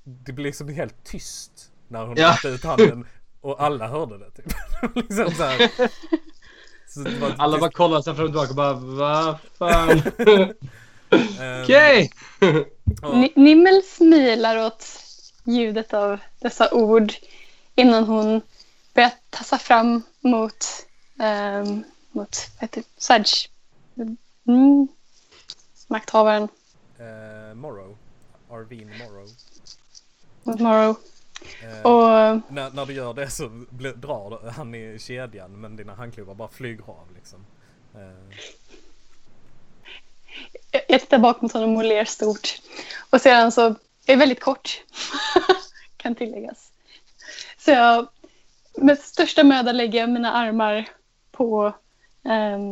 [0.05, 2.31] det blir liksom helt tyst när hon Ja.
[2.33, 3.07] räckte ut handen
[3.41, 4.47] och alla hörde det typ.
[4.95, 5.71] liksom så här.
[6.89, 7.61] Så det var Alla tyst.
[7.61, 10.03] bara kollar sig fram och tillbaka och bara vad fan.
[11.41, 12.11] Ehm, Okej!
[13.03, 13.13] ja.
[13.13, 14.85] Ni- Nimmel smilar åt
[15.45, 17.13] ljudet av dessa ord
[17.75, 18.41] innan hon
[18.95, 20.67] börjar tassa fram mot,
[21.63, 22.87] um, mot vad heter det?
[24.49, 24.89] Mm.
[25.87, 26.49] Makthavaren.
[26.99, 27.97] Eh, Morrow.
[28.51, 29.29] Arvin Morrow.
[30.43, 30.97] Morrow.
[31.63, 33.49] Eh, Och när, när du gör det så
[33.97, 37.47] drar han i kedjan men dina handklovar bara flyger av liksom.
[37.95, 38.39] Eh,
[40.71, 42.49] jag- jag tittar bak mot honom och ler stort.
[43.11, 43.75] Och sedan så är
[44.07, 44.83] det väldigt kort.
[45.97, 46.73] kan tilläggas.
[47.59, 48.09] Så jag
[48.77, 50.89] med största möda lägger jag mina armar
[51.31, 51.67] på
[52.23, 52.71] um,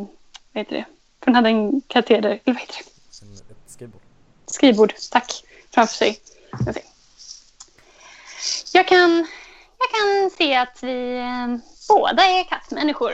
[0.53, 0.85] vad heter det?
[1.27, 3.53] Han hade en kateder, eller vad heter det?
[3.53, 4.01] ett skrivbord.
[4.47, 6.21] skrivbord, tack, framför sig.
[8.73, 9.27] Jag kan,
[9.79, 11.57] jag kan se att vi eh,
[11.89, 13.13] båda är kattmänniskor.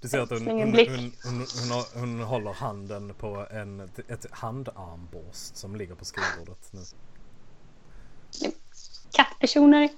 [0.00, 5.56] Du ser att hon, hon, hon, hon, hon, hon håller handen på en, ett handarmborst
[5.56, 6.80] som ligger på skrivbordet nu.
[9.12, 9.88] Kattpersoner.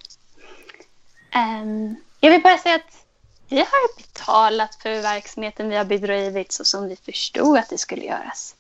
[1.31, 3.07] Ehm, jag vill bara säga att
[3.53, 8.05] vi har betalat för verksamheten vi har bedrivit så som vi förstod att det skulle
[8.05, 8.57] göras.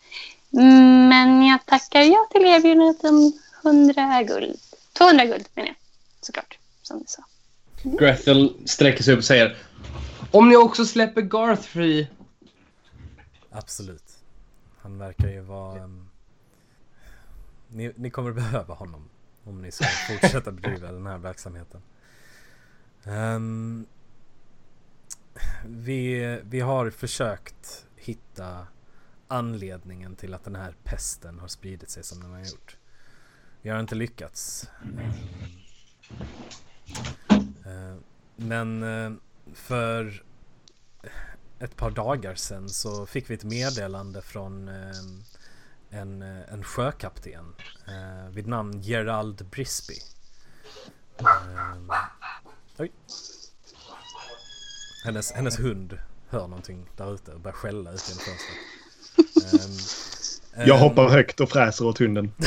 [0.53, 3.33] Mm, Men jag tackar ja till erbjudandet om
[3.65, 4.61] 100 guld.
[4.93, 5.77] 200 guld menar jag,
[6.21, 6.59] såklart.
[6.83, 7.23] Som du sa.
[7.83, 9.57] Grethel sträcker sig upp och säger
[10.31, 12.09] Om ni också släpper Garth fri.
[13.51, 14.17] Absolut.
[14.83, 15.79] Han verkar ju vara...
[15.79, 16.09] ehm,
[17.69, 19.09] ni, ni kommer behöva honom
[19.45, 21.83] om ni ska fortsätta bedriva den här verksamheten.
[23.05, 23.87] Ehm,
[25.65, 28.67] vi, vi har försökt hitta
[29.29, 32.77] anledningen till att den här pesten har spridit sig som den har gjort.
[33.63, 34.71] Vi har inte lyckats.
[37.65, 37.97] Eh,
[38.37, 39.13] men eh,
[39.55, 40.23] för
[41.59, 44.97] ett par dagar sedan så fick vi ett meddelande från eh,
[45.91, 47.55] en, en sjökapten
[48.31, 49.95] vid namn Gerald Brisby.
[52.79, 52.93] Oj.
[55.03, 58.59] Hennes, hennes hund hör någonting där ute och börjar skälla ut genom fönstret.
[59.55, 62.33] Ehm, Jag ehm, hoppar högt och fräser åt hunden.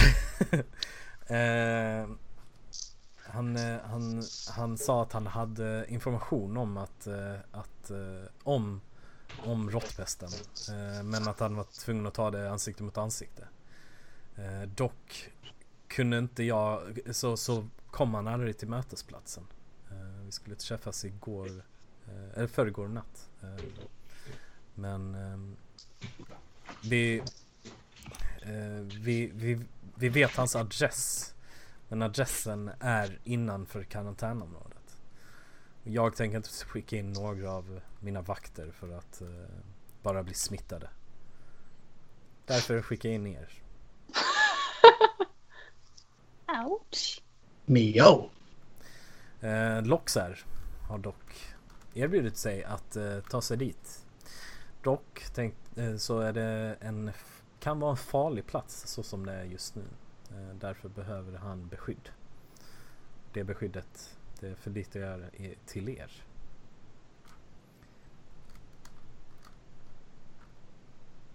[1.28, 2.08] Eh,
[3.18, 8.82] han, eh, han, han sa att han hade information om att, eh, att eh, om,
[9.46, 10.30] om råttpesten.
[11.04, 13.48] Men att han var tvungen att ta det ansikte mot ansikte.
[14.76, 15.30] Dock
[15.88, 19.44] kunde inte jag, så, så kom han aldrig till mötesplatsen.
[20.26, 21.50] Vi skulle träffas igår,
[22.36, 23.30] eller förrgår natt.
[23.42, 23.66] Eh,
[24.76, 25.58] men eh,
[26.84, 27.18] vi,
[28.42, 29.60] eh, vi, vi,
[29.96, 31.32] vi vet hans adress.
[31.88, 34.98] Men adressen är innanför karantänområdet.
[35.84, 39.28] Jag tänker inte skicka in några av mina vakter för att eh,
[40.02, 40.90] bara bli smittade.
[42.46, 43.50] Därför skickar jag in er.
[46.66, 47.22] Ouch.
[47.66, 48.30] Miau.
[49.42, 50.40] Eh, Loxar
[50.88, 51.55] har dock
[51.96, 54.06] erbjudit sig att eh, ta sig dit.
[54.84, 57.12] Dock tänk, eh, så är det en,
[57.60, 59.84] kan vara en farlig plats så som det är just nu.
[60.32, 62.10] Eh, därför behöver han beskydd.
[63.34, 66.12] Det beskyddet det förlitar jag i- till er.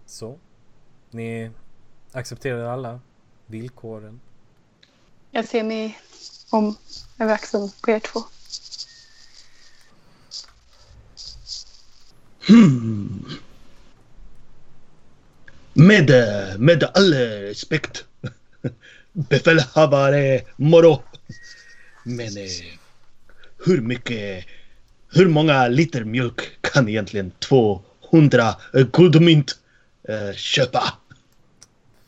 [0.05, 0.39] Så.
[1.09, 1.51] Ni
[2.11, 2.99] accepterar alla
[3.45, 4.19] villkoren.
[5.31, 5.99] Jag ser mig
[6.51, 6.75] om
[7.19, 8.19] över axeln på er två.
[12.47, 13.25] Hmm.
[15.73, 18.05] Med, eh, med all respekt.
[19.13, 21.03] Befälhavare Moro.
[22.03, 22.49] Men eh,
[23.65, 24.45] hur mycket,
[25.09, 28.55] hur många liter mjölk kan egentligen 200
[28.91, 29.59] guldmynt
[30.03, 30.83] eh, köpa?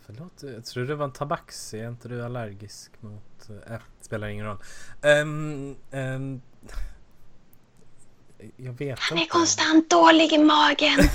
[0.06, 1.80] Förlåt, jag tror det var en tabaxi.
[1.80, 3.50] Är inte du allergisk mot...
[3.70, 4.58] Äh, spelar ingen roll.
[5.02, 6.42] Um, um,
[8.58, 9.32] jag vet Han är inte.
[9.32, 11.00] konstant dålig i magen.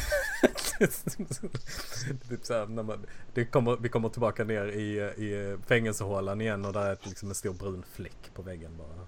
[2.28, 6.64] typ så här, när man, det kommer, vi kommer tillbaka ner i, i fängelsehålan igen
[6.64, 9.06] och där är liksom en stor brun fläck på väggen bara.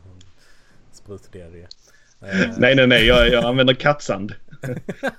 [0.93, 1.62] Sprutdiarré.
[2.23, 3.07] Eh, Nej, nej, nej.
[3.07, 4.35] Jag, jag använder kattsand.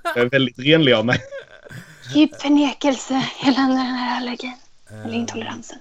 [0.04, 1.20] Jag är väldigt renlig av mig.
[2.14, 4.56] Djup förnekelse gällande den här allergin.
[4.90, 5.78] eh, Eller intoleransen.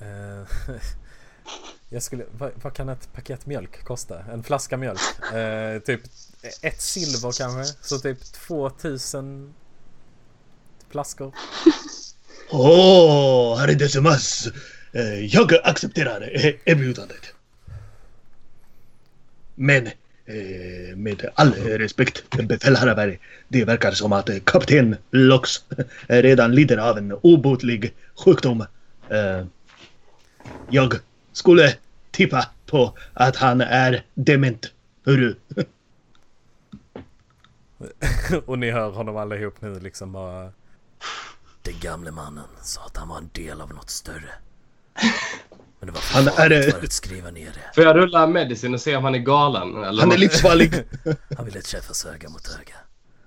[1.90, 4.24] jag skulle, vad, vad kan ett paket mjölk kosta?
[4.32, 5.00] En flaska mjölk?
[5.34, 6.00] Eh, typ
[6.62, 7.74] ett silver kanske?
[7.80, 9.54] Så typ 2000
[10.90, 11.32] flaskor.
[12.50, 14.48] Åh, herre decimas.
[14.92, 17.34] Eh, Jag accepterar eh, erbjudandet.
[19.54, 23.18] Men eh, med all respekt, befälhavare,
[23.48, 25.64] det verkar som att kapten Lox
[26.08, 28.60] redan lider av en obotlig sjukdom.
[29.08, 29.44] Eh,
[30.70, 30.94] Jag
[31.32, 31.76] skulle
[32.10, 34.66] tippa på att han är dement.
[35.06, 35.34] Hörru.
[38.46, 40.52] och ni hör honom allihop nu liksom bara...
[41.62, 44.30] Den gamle mannen sa att han var en del av något större.
[45.78, 47.74] Men det var för Han är- för att skriva ner det.
[47.74, 49.84] Får jag rulla medicin och se om han är galen?
[49.84, 50.72] Eller Han är livsfarlig.
[51.36, 52.74] Han ville träffas öga mot öga.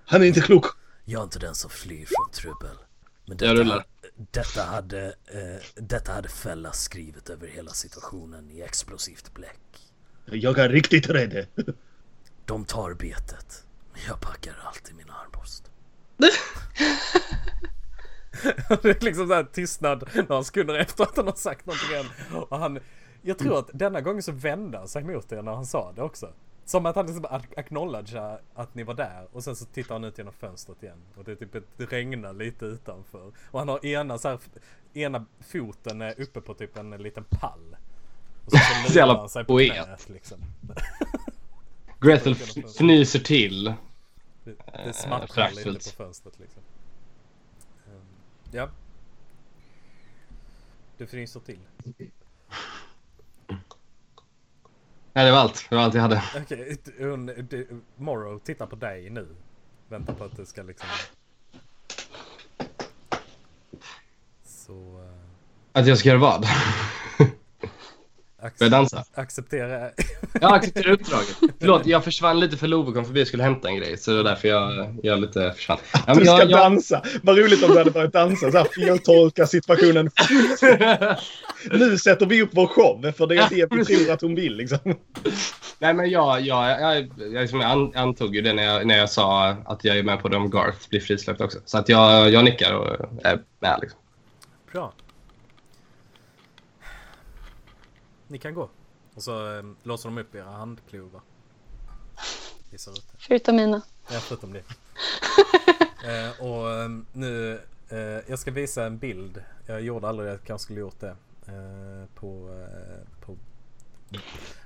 [0.05, 0.65] Han är inte klok.
[1.05, 2.77] Jag är inte den som flyr från trubbel.
[3.25, 3.85] Men Jag rullar.
[4.16, 9.91] Detta hade, eh, detta hade Fälla skrivit över hela situationen i explosivt bläck.
[10.26, 11.47] Jag är riktigt rädd.
[12.45, 13.66] De tar betet.
[14.07, 15.64] Jag packar alltid min armborst.
[18.82, 22.38] det är liksom så här tystnad några sekunder efter att han har sagt någonting än.
[22.38, 22.80] Och han,
[23.22, 26.01] jag tror att denna gången så vände han sig mot er när han sa det
[26.01, 26.34] också.
[26.66, 30.03] Som att han liksom ac- acknowledgear att ni var där och sen så tittar han
[30.03, 30.97] ut genom fönstret igen.
[31.18, 33.32] Och det är typ det regnar lite utanför.
[33.51, 34.39] Och han har ena så här,
[34.93, 37.76] ena foten är uppe på typ en liten pall.
[38.45, 38.57] Och så,
[38.88, 40.38] så Så lutar han sig på knät liksom.
[41.99, 42.34] Gretel
[42.78, 43.74] fnyser till.
[44.43, 44.55] Det,
[44.86, 45.97] det smattrar lite praktfullt.
[45.97, 46.61] på fönstret liksom.
[47.88, 48.01] Ehm,
[48.51, 48.70] ja.
[50.97, 51.59] Du fryser till.
[55.14, 55.66] Nej, det var allt.
[55.70, 56.24] Det var allt jag hade.
[56.41, 56.78] Okej,
[57.49, 59.28] du- Morrow tittar på dig nu.
[59.89, 60.88] Väntar på att du ska liksom...
[64.45, 64.74] Så...
[64.74, 66.45] eh, Att jag ska göra vad?
[68.59, 69.03] Börja dansa?
[69.13, 69.89] Acceptera...
[70.41, 71.37] Jag accepterar uppdraget.
[71.59, 73.97] Förlåt, jag försvann lite för Love kom förbi och skulle hämta en grej.
[73.97, 75.77] Så det var därför jag, jag lite försvann.
[75.93, 77.01] Ja, men Du ska jag, jag, dansa.
[77.23, 78.51] Vad roligt om du hade börjat dansa.
[78.51, 80.09] Så här feltolka situationen.
[81.71, 83.11] Nu sätter vi upp vår show.
[83.11, 84.79] För det är det vi tror att hon vill liksom.
[85.79, 89.09] nej, men jag, jag, jag, jag, jag an- antog ju det när jag, när jag
[89.09, 91.59] sa att jag är med på det om Garth blir frisläppt också.
[91.65, 92.87] Så att jag, jag nickar och
[93.23, 93.79] är med.
[93.81, 93.99] Liksom.
[94.71, 94.93] Bra.
[98.34, 98.69] Ni kan gå.
[99.15, 101.21] Och så eh, låser de upp era handklovar.
[102.69, 103.17] Visar ut det.
[103.17, 103.81] Förutom mina.
[104.11, 104.59] Ja, förutom det.
[106.05, 109.43] eh, och eh, nu, eh, jag ska visa en bild.
[109.65, 111.15] Jag gjorde aldrig det, jag kanske skulle gjort det.
[111.47, 113.38] Eh, på, eh, på...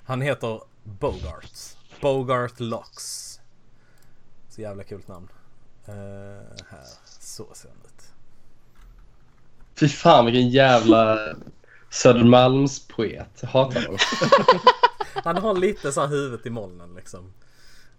[0.04, 1.76] Han heter Bogart.
[2.02, 3.40] Bogart Locks.
[4.50, 5.28] Så jävla kul namn.
[5.86, 8.14] Här, så ser han ut.
[9.80, 11.18] Fy fan vilken jävla
[11.90, 13.42] Södermalmspoet.
[13.44, 14.00] Hatar honom.
[15.24, 17.34] Han har lite så här huvudet i molnen liksom.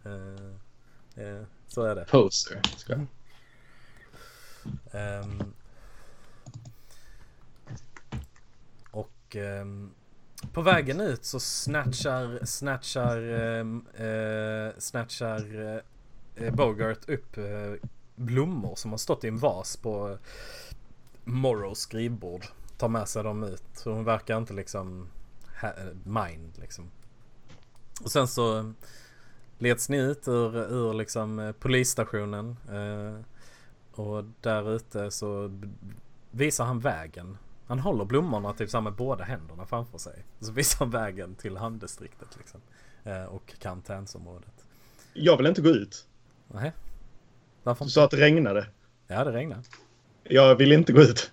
[0.05, 2.05] Eh, eh, så är det.
[2.05, 2.61] Poser.
[2.77, 3.07] Ska jag.
[4.93, 5.55] Ehm,
[8.91, 9.91] och ehm,
[10.53, 15.83] på vägen ut så snatchar, snatchar, ehm, eh, snatchar
[16.51, 17.37] Bogart upp
[18.17, 20.19] blommor som har stått i en vas på
[21.25, 22.47] Morrows skrivbord.
[22.79, 23.63] Tar med sig dem ut.
[23.75, 25.09] Så hon verkar inte liksom
[26.05, 26.91] mind liksom.
[28.05, 28.73] Och sen så
[29.59, 32.57] leds ni ut ur, ur liksom eh, polisstationen.
[32.73, 33.21] Eh,
[34.01, 35.61] och där ute så
[36.31, 37.39] visar han vägen.
[37.67, 40.25] Han håller blommorna typ så med båda händerna framför sig.
[40.41, 42.61] Så visar han vägen till hamndistriktet liksom.
[43.05, 44.65] Eh, och karantänsområdet.
[45.15, 46.07] Jag vill inte gå ut.
[46.49, 46.73] Nej.
[47.63, 47.93] Varför Du inte?
[47.95, 48.67] sa att det regnade.
[49.07, 49.63] Ja det regnar.
[50.23, 51.31] Jag vill inte gå ut.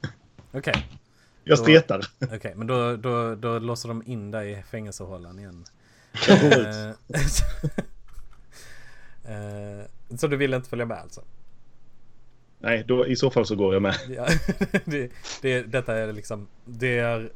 [0.51, 0.99] Okej.
[1.47, 2.05] Jag stretar.
[2.33, 5.65] Okej men då, då, då låser de in dig i fängelsehålan igen.
[6.27, 6.75] Jag går ut.
[9.23, 9.85] Eh, eh,
[10.17, 11.21] så du vill inte följa med alltså?
[12.59, 13.95] Nej, då, i så fall så går jag med.
[14.09, 14.27] Ja,
[14.85, 17.29] det, det, detta är liksom, det är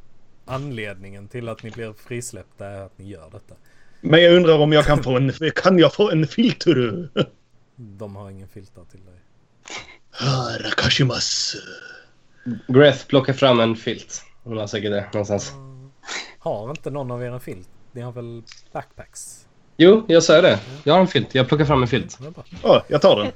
[0.46, 3.56] anledningen till att ni blir frisläppta är att ni gör detta.
[4.02, 5.34] Men jag undrar om jag kan få en...
[5.56, 7.10] Kan jag få en filter?
[7.76, 9.20] De har ingen filter till dig.
[10.60, 11.60] Rakashimasu.
[12.68, 14.24] Greth plockar fram en filt.
[14.44, 15.52] Hon har säkert det någonstans.
[16.40, 17.70] Har inte någon av er en filt?
[17.92, 19.46] Ni har väl backpacks?
[19.78, 20.60] Jo, jag sa det.
[20.84, 21.36] Jag har en filt.
[21.36, 22.18] Jag plockar fram en filt.
[22.64, 23.32] Åh, jag tar den.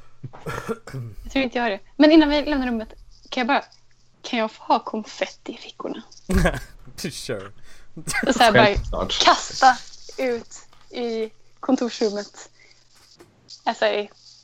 [1.23, 1.79] Jag tror inte jag har det.
[1.95, 2.89] Men innan vi lämnar rummet,
[3.29, 3.63] kan jag bara...
[4.21, 6.01] Kan jag få ha konfetti i fickorna?
[7.11, 7.51] sure.
[8.27, 9.77] Och så här bara kasta
[10.17, 10.55] ut
[10.91, 12.49] i kontorsrummet.
[13.63, 13.85] Alltså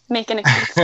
[0.08, 0.78] make an exit.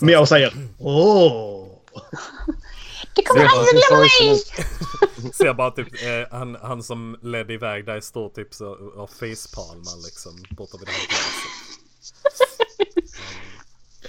[0.00, 1.67] Men jag säger åh.
[3.14, 5.32] Det kommer aldrig glömma mig!
[5.32, 10.04] Ser bara typ eh, han, han som ledde iväg där står typ så och facepalmar
[10.04, 11.44] liksom borta vid det här glaset.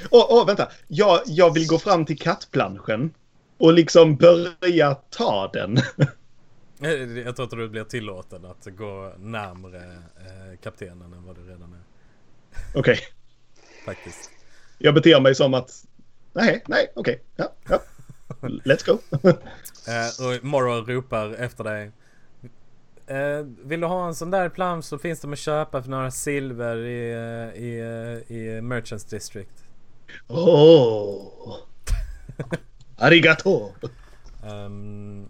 [0.12, 0.72] Åh, åh, vänta.
[0.88, 3.14] Jag, jag vill gå fram till kattplanschen
[3.58, 5.78] och liksom börja ta den.
[6.82, 6.90] Eh,
[7.26, 11.74] Jag tror inte du blir tillåten att gå närmre eh, kaptenen än vad du redan
[11.74, 11.84] är.
[12.80, 13.00] Okej.
[13.86, 14.30] Faktiskt.
[14.78, 15.86] Jag beter mig som att...
[16.34, 17.24] Nej, nej, okej.
[17.36, 17.80] Ja, ja.
[18.42, 19.00] Let's go.
[19.88, 21.92] Eh, och Morrow ropar efter dig.
[23.08, 26.12] Eh, vill du ha en sån där plansch så finns de att köpa för några
[26.12, 27.80] silver i, eh, i,
[28.28, 29.64] i Merchants District.
[30.28, 31.56] Åh.
[32.98, 33.72] Arigato.
[34.44, 35.30] Ehm,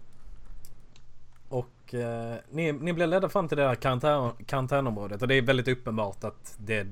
[1.48, 5.42] och eh, ni, ni blir ledda fram till det här karantän, karantänområdet och det är
[5.42, 6.86] väldigt uppenbart att det,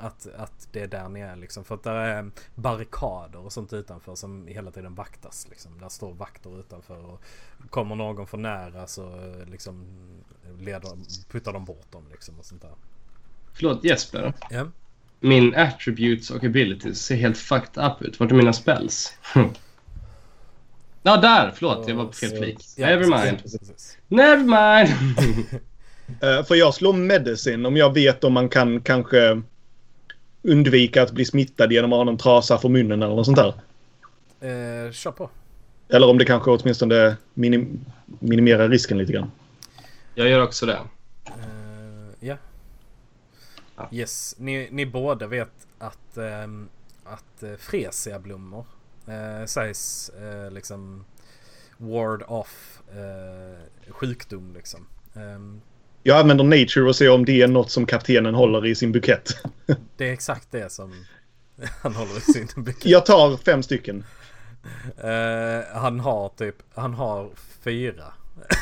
[0.00, 1.64] att, att det är där ni är liksom.
[1.64, 5.78] För att där är barrikader och sånt utanför som hela tiden vaktas liksom.
[5.80, 7.22] Där står vakter utanför och
[7.70, 9.84] kommer någon för nära så liksom
[10.58, 10.90] leder,
[11.30, 12.74] puttar de bort dem liksom och sånt där.
[13.52, 14.32] Förlåt Jesper.
[14.50, 14.66] Ja.
[15.20, 18.20] Min attributes och abilities ser helt fucked up ut.
[18.20, 19.18] Vart är mina spells?
[21.02, 21.52] Ja, där!
[21.54, 22.58] Förlåt, jag var på fel flik.
[22.76, 23.42] Ja, Never precis, mind.
[23.42, 23.98] precis.
[24.08, 24.90] Never mind!
[26.22, 29.42] Uh, får jag slå medicin om jag vet om man kan kanske
[30.42, 33.54] undvika att bli smittad genom att ha någon trasa för munnen eller något sånt där?
[34.40, 35.30] Eh, kör på.
[35.88, 39.30] Eller om det kanske åtminstone minim minimerar risken lite grann.
[40.14, 40.78] Jag gör också det.
[41.26, 42.36] Eh, ja.
[43.76, 43.88] Ja.
[43.92, 46.68] Yes, ni, ni båda vet att, ehm,
[47.04, 48.66] att uh, fresiablommor
[49.08, 51.04] uh, sägs eh, liksom
[51.76, 54.86] ward off eh, sjukdom liksom.
[55.14, 55.60] Ehm,
[56.02, 59.30] Jag använder nature och ser om det är något som kaptenen håller i sin bukett.
[59.96, 61.04] det är exakt det som
[61.82, 62.86] han håller i sin bukett.
[62.86, 64.04] Jag tar fem stycken.
[64.96, 68.12] Eh, han har typ, han har fyra.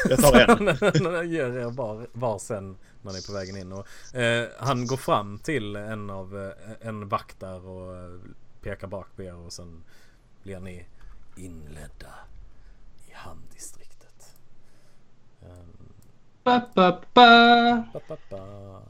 [0.09, 0.68] Jag tar en.
[1.14, 1.70] Han ger er
[2.12, 3.72] var, sen när ni är på vägen in.
[3.72, 8.20] Och, eh, han går fram till en av eh, en vakt där och
[8.62, 9.84] pekar bak på er och sen
[10.43, 10.86] blir ni
[11.36, 12.14] inledda
[13.09, 14.34] i hamndistriktet.
[15.43, 15.77] Um,
[16.49, 17.84] Ba, ba, ba.
[17.92, 18.80] ba, ba, ba.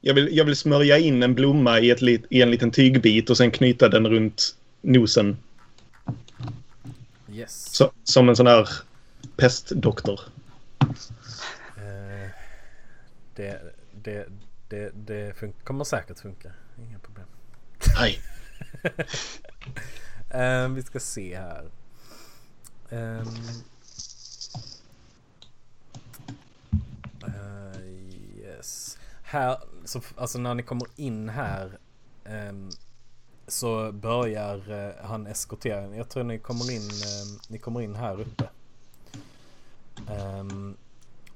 [0.00, 3.30] Jag vill, jag vill smörja in en blomma i, ett, lit- i en liten tygbit
[3.30, 5.36] och sen knyta den runt nosen.
[7.32, 7.74] Yes.
[7.76, 8.68] Så, som en sån här
[9.36, 10.20] pestdoktor.
[11.76, 12.30] Eh,
[13.36, 13.60] det,
[14.02, 14.26] det,
[14.68, 16.52] det, det fun- kommer säkert funka.
[16.78, 17.26] Inga problem.
[17.98, 18.18] Nej.
[20.30, 21.64] Eh, vi ska se här.
[22.90, 23.22] Eh,
[28.44, 28.98] yes.
[29.30, 31.78] Här, så, alltså när ni kommer in här
[32.24, 32.70] um,
[33.46, 35.96] så börjar uh, han eskortera.
[35.96, 38.48] Jag tror ni kommer in, uh, ni kommer in här uppe.
[40.40, 40.76] Um,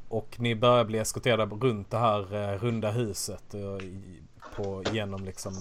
[0.09, 3.55] och ni börjar bli eskorterade runt det här uh, runda huset.
[3.55, 4.23] Eh, I,
[4.57, 5.55] på, genom liksom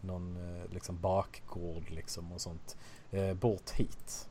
[0.00, 0.38] någon
[0.70, 2.76] liksom bakgård liksom och sånt.
[3.40, 4.28] Bort hit.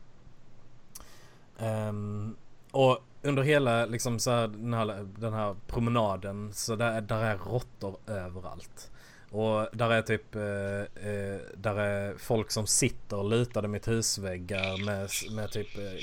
[1.59, 2.35] Um,
[2.71, 7.37] och under hela liksom så här, den, här, den här promenaden så där, där är
[7.37, 8.91] råttor överallt.
[9.31, 15.09] Och där är typ eh, eh, där är folk som sitter lutade mot husväggar med,
[15.35, 15.99] med typ eh,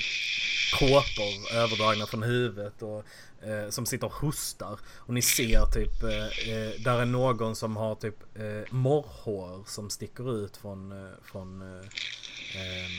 [0.79, 3.03] kåpor överdragna från huvudet och
[3.47, 4.79] eh, som sitter och hostar.
[4.95, 9.89] Och ni ser typ, eh, eh, där är någon som har typ eh, morrhår som
[9.89, 11.85] sticker ut från, eh, från eh,
[12.55, 12.91] ehm,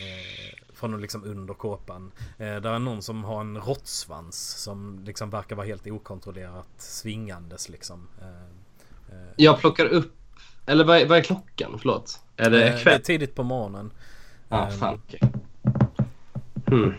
[0.00, 2.12] eh, från liksom under kåpan.
[2.38, 7.68] Eh, där är någon som har en råttsvans som liksom verkar vara helt okontrollerat svingandes
[7.68, 8.08] liksom.
[8.20, 8.26] Eh,
[9.16, 10.12] eh, Jag plockar upp...
[10.66, 11.76] Eller vad är, vad är klockan?
[11.78, 12.20] Förlåt.
[12.36, 13.02] Är det eh, det är kväll?
[13.02, 13.92] tidigt på morgonen.
[14.48, 15.00] Ah, fan.
[15.06, 15.20] okej.
[16.66, 16.94] Hmm.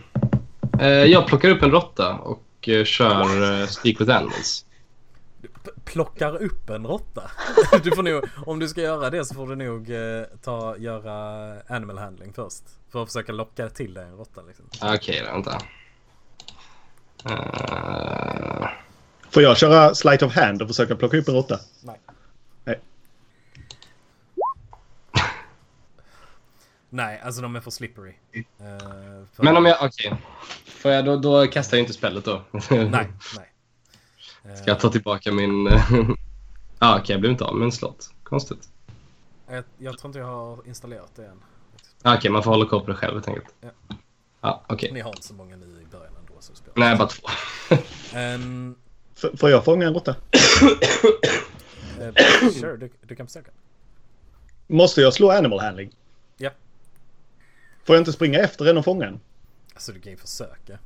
[0.80, 2.42] Eh, jag plockar upp en råtta och
[2.84, 4.65] kör Speak with Animals.
[5.84, 7.30] Plockar upp en råtta.
[7.82, 11.54] Du får nog, om du ska göra det så får du nog eh, ta, göra
[11.68, 12.62] animal handling först.
[12.90, 14.64] För att försöka locka till dig en råtta liksom.
[14.82, 15.58] Okej då, vänta.
[17.30, 18.68] Eh,
[19.30, 21.60] Får jag köra sleight of hand och försöka plocka upp en råtta?
[21.80, 22.00] Nej.
[22.64, 22.80] Nej.
[26.90, 28.14] Nej, alltså de är för slippery.
[28.32, 28.44] Eh,
[29.34, 30.16] för- Men om jag, okej.
[30.66, 32.42] Får jag då, då kastar jag inte spelet då.
[32.70, 33.08] Nej, nej.
[34.54, 35.66] Ska jag ta tillbaka min...
[36.78, 38.10] Ja, okej, jag blev inte av med en slott.
[38.22, 38.68] Konstigt.
[39.50, 41.40] jag, jag tror inte jag har installerat det än.
[42.02, 43.54] Ja, Okej, man får hålla koll på det själv helt enkelt.
[43.60, 43.68] Ja.
[44.40, 44.92] Ja, okej.
[44.92, 46.32] Ni har inte så många nu i början ändå.
[46.40, 46.72] Så spelar.
[46.78, 47.28] Nej, bara två.
[48.14, 48.74] Ehm,
[49.16, 50.10] F- får jag fånga en råtta?
[52.00, 53.50] eh, sure, du, du kan försöka.
[54.66, 55.90] Måste jag slå animal handling?
[56.36, 56.50] Ja.
[57.84, 59.20] Får jag inte springa efter den och fånga den?
[59.74, 60.78] Alltså du kan ju försöka.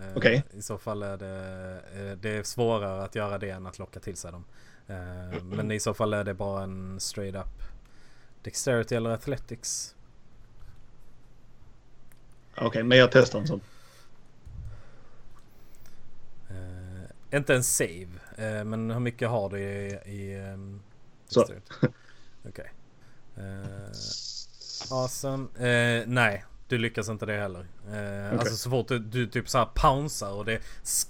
[0.00, 0.44] Eh, Okej.
[0.52, 4.00] I så fall är det, eh, det är svårare att göra det än att locka
[4.00, 4.44] till sig dem.
[4.86, 7.62] Eh, men i så fall är det bara en straight up
[8.42, 9.94] Dexterity eller Athletics.
[12.56, 13.60] Okej, men jag testar en sån.
[16.50, 18.08] Eh, inte en save.
[18.36, 19.98] eh, men hur mycket har du i...
[20.04, 20.80] i ehm,
[21.28, 21.46] Så.
[22.48, 22.72] Okej.
[23.36, 23.90] Eh,
[24.90, 25.68] awesome.
[25.68, 27.66] Eh, nej, du lyckas inte det heller.
[27.92, 30.60] Eh, Alltså så fort du, du typ så här pounsar och det,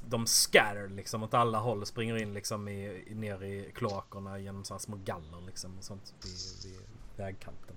[0.08, 1.86] de scatter liksom åt alla håll.
[1.86, 6.14] Springer in liksom i, ner i kloakerna genom så här små galler liksom och sånt
[6.24, 6.80] vid, vid
[7.16, 7.76] vägkanten.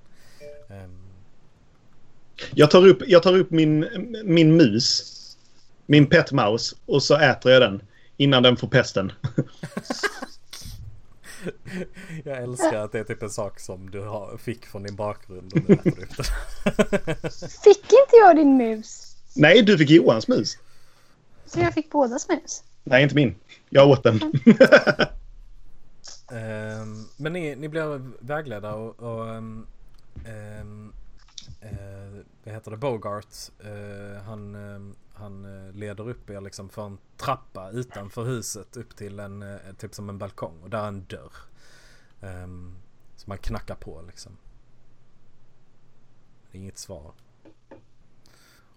[0.69, 0.97] Ehm,
[2.53, 3.87] Jag tar upp, jag tar upp min,
[4.25, 5.17] min mus.
[5.85, 6.75] Min pet mouse.
[6.85, 7.81] Och så äter jag den.
[8.17, 9.11] Innan den får pesten.
[12.23, 15.53] jag älskar att det är typ en sak som du har, fick från din bakgrund
[15.53, 16.25] och nu äter du upp den.
[17.63, 19.15] Fick inte jag din mus?
[19.35, 20.57] Nej, du fick Johans mus.
[21.45, 22.63] Så jag fick bådas mus.
[22.83, 23.35] Nej, inte min.
[23.69, 24.19] Jag åt den.
[26.31, 29.67] Ehm, men ni, ni blir vägledda och, och ehm,
[30.25, 30.93] ehm,
[31.61, 36.85] eh, vad heter det, Bogart, eh, han, ehm, han eh, leder upp er liksom för
[36.85, 40.87] en trappa utanför huset upp till en, eh, typ som en balkong och där är
[40.87, 41.33] en dörr.
[42.21, 42.77] Um,
[43.15, 44.37] som man knackar på liksom.
[46.51, 47.13] Det är inget svar.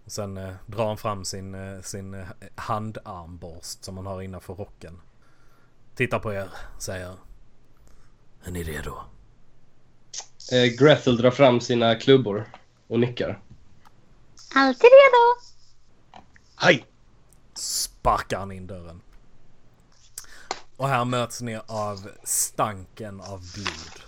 [0.04, 4.54] Och sen eh, drar han fram sin, eh, sin eh, handarmborst som han har innanför
[4.54, 5.00] rocken.
[5.94, 7.16] Tittar på er, säger
[8.44, 8.98] är ni redo?
[10.52, 12.48] Eh, Grethel drar fram sina klubbor
[12.86, 13.42] och nickar.
[14.54, 15.40] Alltid redo.
[16.56, 16.86] Hej!
[17.54, 19.00] Sparkar han in dörren.
[20.76, 24.02] Och här möts ni av stanken av blod.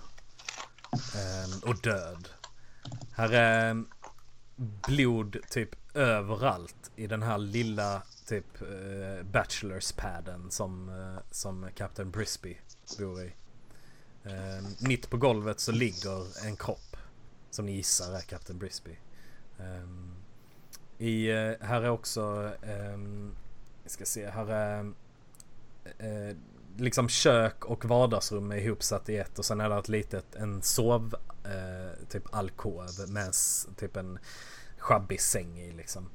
[0.93, 2.29] Eh, och död.
[3.12, 3.85] Här är
[4.87, 12.11] blod typ överallt i den här lilla typ eh, bachelors padden som, eh, som Captain
[12.11, 12.59] Brisby
[12.99, 13.33] bor i.
[14.25, 16.97] Eh, mitt på golvet så ligger en kropp.
[17.51, 18.99] Som ni gissar är Captain Brisby.
[19.59, 20.14] Ehm,
[20.99, 23.35] I, eh, här är också, ehm,
[23.83, 24.93] vi ska se, här är
[25.99, 26.37] eh,
[26.79, 30.62] liksom kök och vardagsrum är ihopsatt i ett och sen är det ett litet, en
[30.62, 31.14] sov,
[31.45, 33.33] eh, typ alkov med
[33.77, 34.18] typ en
[34.79, 36.09] sjabbig säng i liksom.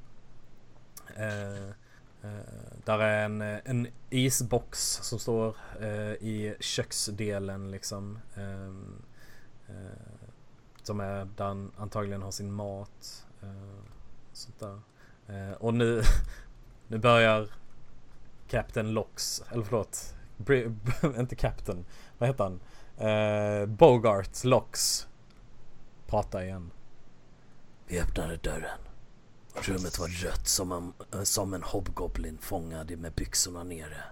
[1.16, 1.68] Eh,
[2.22, 2.46] eh,
[2.84, 8.18] där är en, en isbox som står eh, i köksdelen liksom.
[8.36, 8.66] eh,
[9.76, 10.22] eh
[10.82, 13.26] som är där han antagligen har sin mat.
[13.42, 13.82] eh,
[14.32, 14.80] sånt där.
[15.26, 16.02] Eh, och nu,
[16.88, 17.48] nu börjar
[18.48, 20.14] Captain Locks, eller förlåt,
[21.18, 21.84] inte Captain,
[22.18, 22.60] vad heter han?
[22.96, 25.06] Eh, uh, Bogart Locks
[26.06, 26.70] prata igen.
[27.86, 28.78] Vi öppnade dörren.
[29.54, 34.02] Rummet var rött som en, eh, som en hobgoblin fångad med byxorna nere.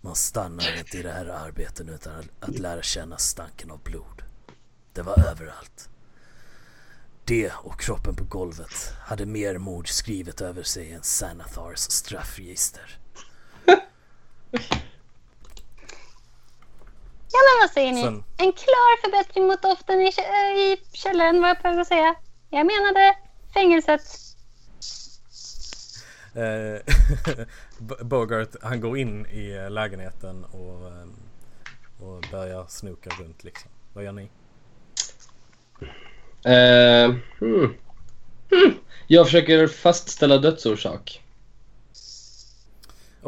[0.00, 4.22] Man stannar inte i det här arbetet utan att- att lära känna stanken av blod.
[4.92, 5.88] Det var överallt.
[7.24, 12.98] Det och kroppen på golvet hade mer mord skrivet över sig än Sanathars straffregister.
[17.32, 18.02] Ja men vad säger ni?
[18.02, 22.14] Sen- En klar förbättring mot doften i, i källaren var jag på väg att säga.
[22.50, 23.16] Jag menade
[23.54, 24.00] fängelset.
[26.34, 26.94] Eh,
[28.06, 31.12] Bogart han går in i eh, lägenheten och, ehm,
[32.00, 33.70] och börjar snoka runt liksom.
[33.92, 34.28] Vad gör ni?
[36.44, 37.74] Eh, hmm.
[38.50, 38.74] Hmm.
[39.06, 41.22] Jag försöker fastställa dödsorsak.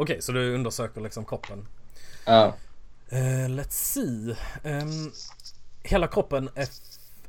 [0.01, 1.67] Okej, så du undersöker liksom kroppen.
[2.25, 2.53] Ja.
[3.13, 4.35] Uh, let's see.
[4.63, 5.11] Ehm,
[5.83, 6.67] hela kroppen är...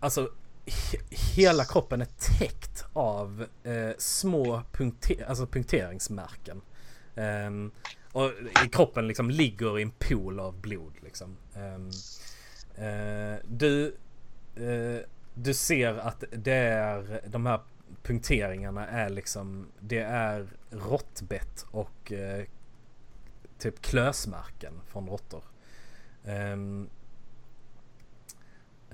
[0.00, 0.30] Alltså,
[0.66, 2.08] he- hela kroppen är
[2.38, 6.60] täckt av eh, små punkte- alltså punkteringsmärken.
[7.16, 7.70] Ehm,
[8.12, 8.30] och
[8.66, 11.36] i kroppen liksom ligger i en pool av blod liksom.
[12.74, 13.96] Eh, du,
[15.34, 17.60] du ser att det är de här
[18.02, 22.44] punkteringarna är liksom det är råttbett och eh,
[23.60, 25.42] typ klösmärken från råttor.
[26.24, 26.88] Um,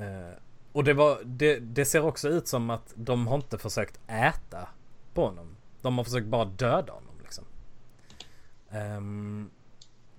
[0.00, 0.32] uh,
[0.72, 4.68] Och det, var, det, det ser också ut som att de har inte försökt äta
[5.14, 5.56] på honom.
[5.82, 7.44] De har försökt bara döda honom liksom.
[8.70, 9.50] Um,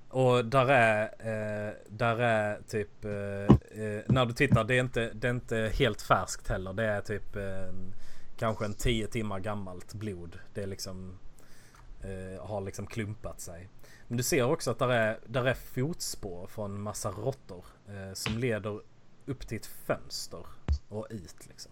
[0.09, 5.11] och där är, eh, där är typ, eh, eh, när du tittar, det är, inte,
[5.13, 6.73] det är inte helt färskt heller.
[6.73, 7.73] Det är typ eh,
[8.37, 10.39] kanske en 10 timmar gammalt blod.
[10.53, 11.19] Det är liksom,
[12.01, 13.69] eh, har liksom klumpat sig.
[14.07, 18.37] Men du ser också att där är, där är fotspår från massa råttor eh, som
[18.37, 18.79] leder
[19.25, 20.45] upp till ett fönster
[20.89, 21.71] och ut liksom.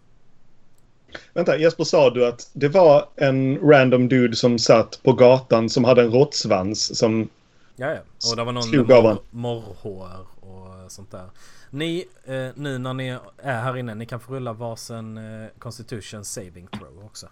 [1.34, 5.84] Vänta, Jesper sa du att det var en random dude som satt på gatan som
[5.84, 7.30] hade en råttsvans som...
[7.76, 8.00] Ja, ja.
[8.32, 11.30] Och det var någon morrhår och sånt där.
[11.70, 16.26] Ni, eh, nu när ni är här inne, ni kan få rulla varsin eh, Constitution
[16.26, 17.28] Saving Throw också.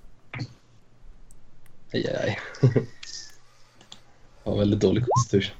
[1.93, 2.39] Aj,
[4.43, 5.55] har väldigt dålig konstitution.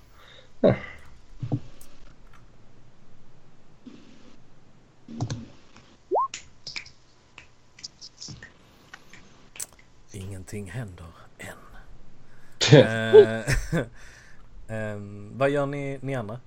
[10.12, 11.06] Ingenting händer
[11.38, 11.48] än.
[12.74, 13.42] Eh,
[14.76, 16.40] ehm, vad gör ni, ni andra?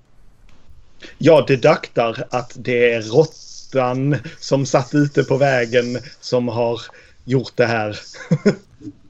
[1.19, 6.81] Jag dedaktar att det är råttan som satt ute på vägen som har
[7.25, 7.99] gjort det här.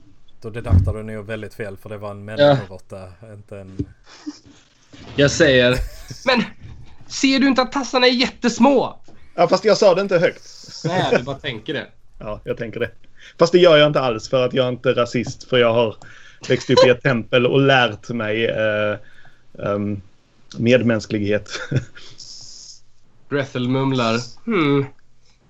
[0.46, 3.86] Då dedaktar du nog väldigt fel för det var en människoråtta, inte en...
[5.16, 5.78] Jag säger...
[6.26, 6.42] Men
[7.06, 9.00] ser du inte att tassarna är jättesmå?
[9.34, 10.42] ja, fast jag sa det inte högt.
[10.84, 11.86] Nej, du bara tänker det.
[12.18, 12.90] Ja, jag tänker det.
[13.38, 15.48] Fast det gör jag inte alls för att jag är inte rasist.
[15.48, 15.96] För jag har
[16.48, 18.96] växt upp i ett tempel och lärt mig eh,
[19.66, 20.00] ehm,
[20.58, 21.60] medmänsklighet.
[23.28, 24.20] Brethel mumlar.
[24.44, 24.86] Hmm.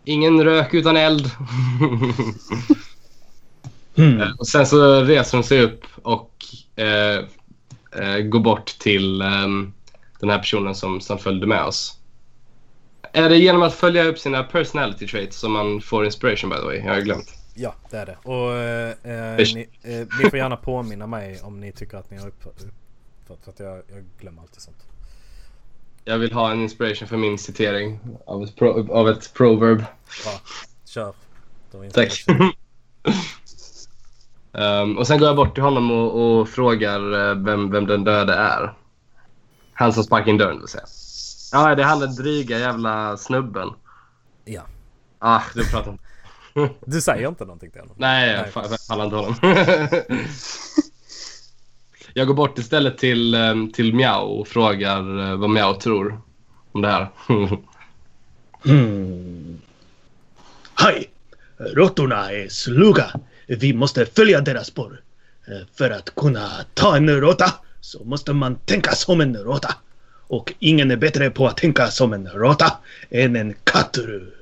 [0.04, 1.30] Ingen rök utan eld.
[3.96, 6.32] Eh, och sen så reser hon sig upp och
[6.76, 7.24] eh,
[7.92, 9.72] eh, går bort till ehm,
[10.20, 11.98] den här personen som, som följde med oss.
[13.12, 16.62] Är det genom att följa upp sina personality traits som man får inspiration by the
[16.62, 16.76] way?
[16.76, 17.34] Jag har glömt.
[17.54, 18.16] Ja, det är det.
[18.22, 22.18] Och eh, eh, ni, eh, ni får gärna påminna mig om ni tycker att ni
[22.18, 23.48] har uppfattat.
[23.48, 24.86] Att jag, jag glömmer alltid sånt.
[26.04, 29.78] Jag vill ha en inspiration för min citering av ett, pro, av ett proverb.
[30.24, 30.40] Bra,
[30.84, 31.14] kör.
[31.92, 32.24] Tack.
[34.58, 38.04] Ehm, och sen går jag bort till honom och, och frågar eh, vem, vem den
[38.04, 38.74] döde är.
[39.72, 40.84] Han som sparkade in dörren vill säga.
[41.52, 43.68] Ja, det är han den dryga jävla snubben.
[44.44, 44.62] Ja.
[45.18, 45.98] Ah, du pratar om...
[46.86, 47.96] Du säger inte någonting till honom?
[47.98, 49.34] Nej, jag pallar inte honom.
[52.14, 56.20] jag går bort istället till, ehm, till Miao och frågar eh, vad Miao tror
[56.72, 57.10] om det här.
[58.64, 59.60] Hmm.
[60.74, 61.10] Hej!
[61.58, 63.10] Råttorna är sluga.
[63.46, 65.00] Vi måste följa deras spår.
[65.46, 69.74] Eh, För att kunna ta en råtta så måste man tänka som en råtta.
[70.28, 72.72] Och ingen är bättre på att tänka som en råtta
[73.10, 74.32] än en kattru.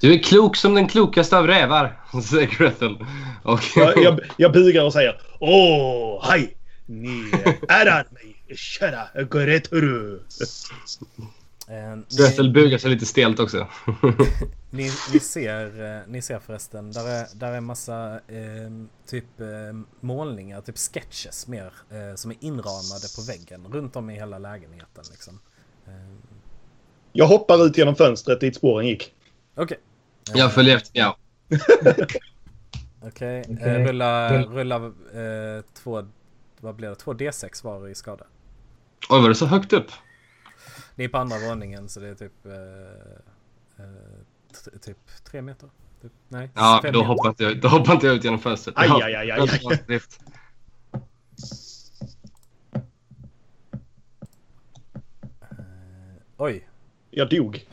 [0.00, 2.00] Du är klok som den klokaste av rävar,
[2.30, 2.96] säger Gretel.
[3.42, 3.60] Och...
[3.76, 6.56] Jag, jag, jag bugar och säger Åh, hej!
[6.86, 7.30] Ni
[7.68, 10.18] ärar mig, kära Gretel
[11.68, 13.66] ni, bugar sig lite stelt också.
[14.70, 18.70] ni, ni, ser, eh, ni ser förresten, där är, där är massa eh,
[19.06, 19.46] typ eh,
[20.00, 25.04] målningar, typ sketches mer, eh, som är inramade på väggen runt om i hela lägenheten
[25.10, 25.38] liksom.
[25.86, 25.92] Eh,
[27.12, 29.14] Jag hoppar ut genom fönstret dit spåren gick.
[29.54, 29.78] Okej.
[30.34, 31.14] Jag följer efter Miao.
[33.02, 33.58] Okej, Okej.
[33.60, 34.76] eh, rulla, Rull- rulla
[35.56, 36.06] eh, två,
[36.60, 38.24] vad blir det, två D6 var i skada.
[39.10, 39.90] Oj, var det så högt upp?
[40.94, 42.52] Ni är på andra våningen så det är typ, eh,
[43.84, 45.68] eh, typ tre meter.
[46.02, 47.04] Typ, nej, Ja, då meter.
[47.04, 48.74] hoppar, inte jag, då hoppar inte jag ut genom fönstret.
[48.78, 49.48] Aj, aj, aj, aj,
[49.88, 49.94] aj.
[49.94, 49.98] Eh,
[56.36, 56.68] oj,
[57.10, 57.66] Jag dog.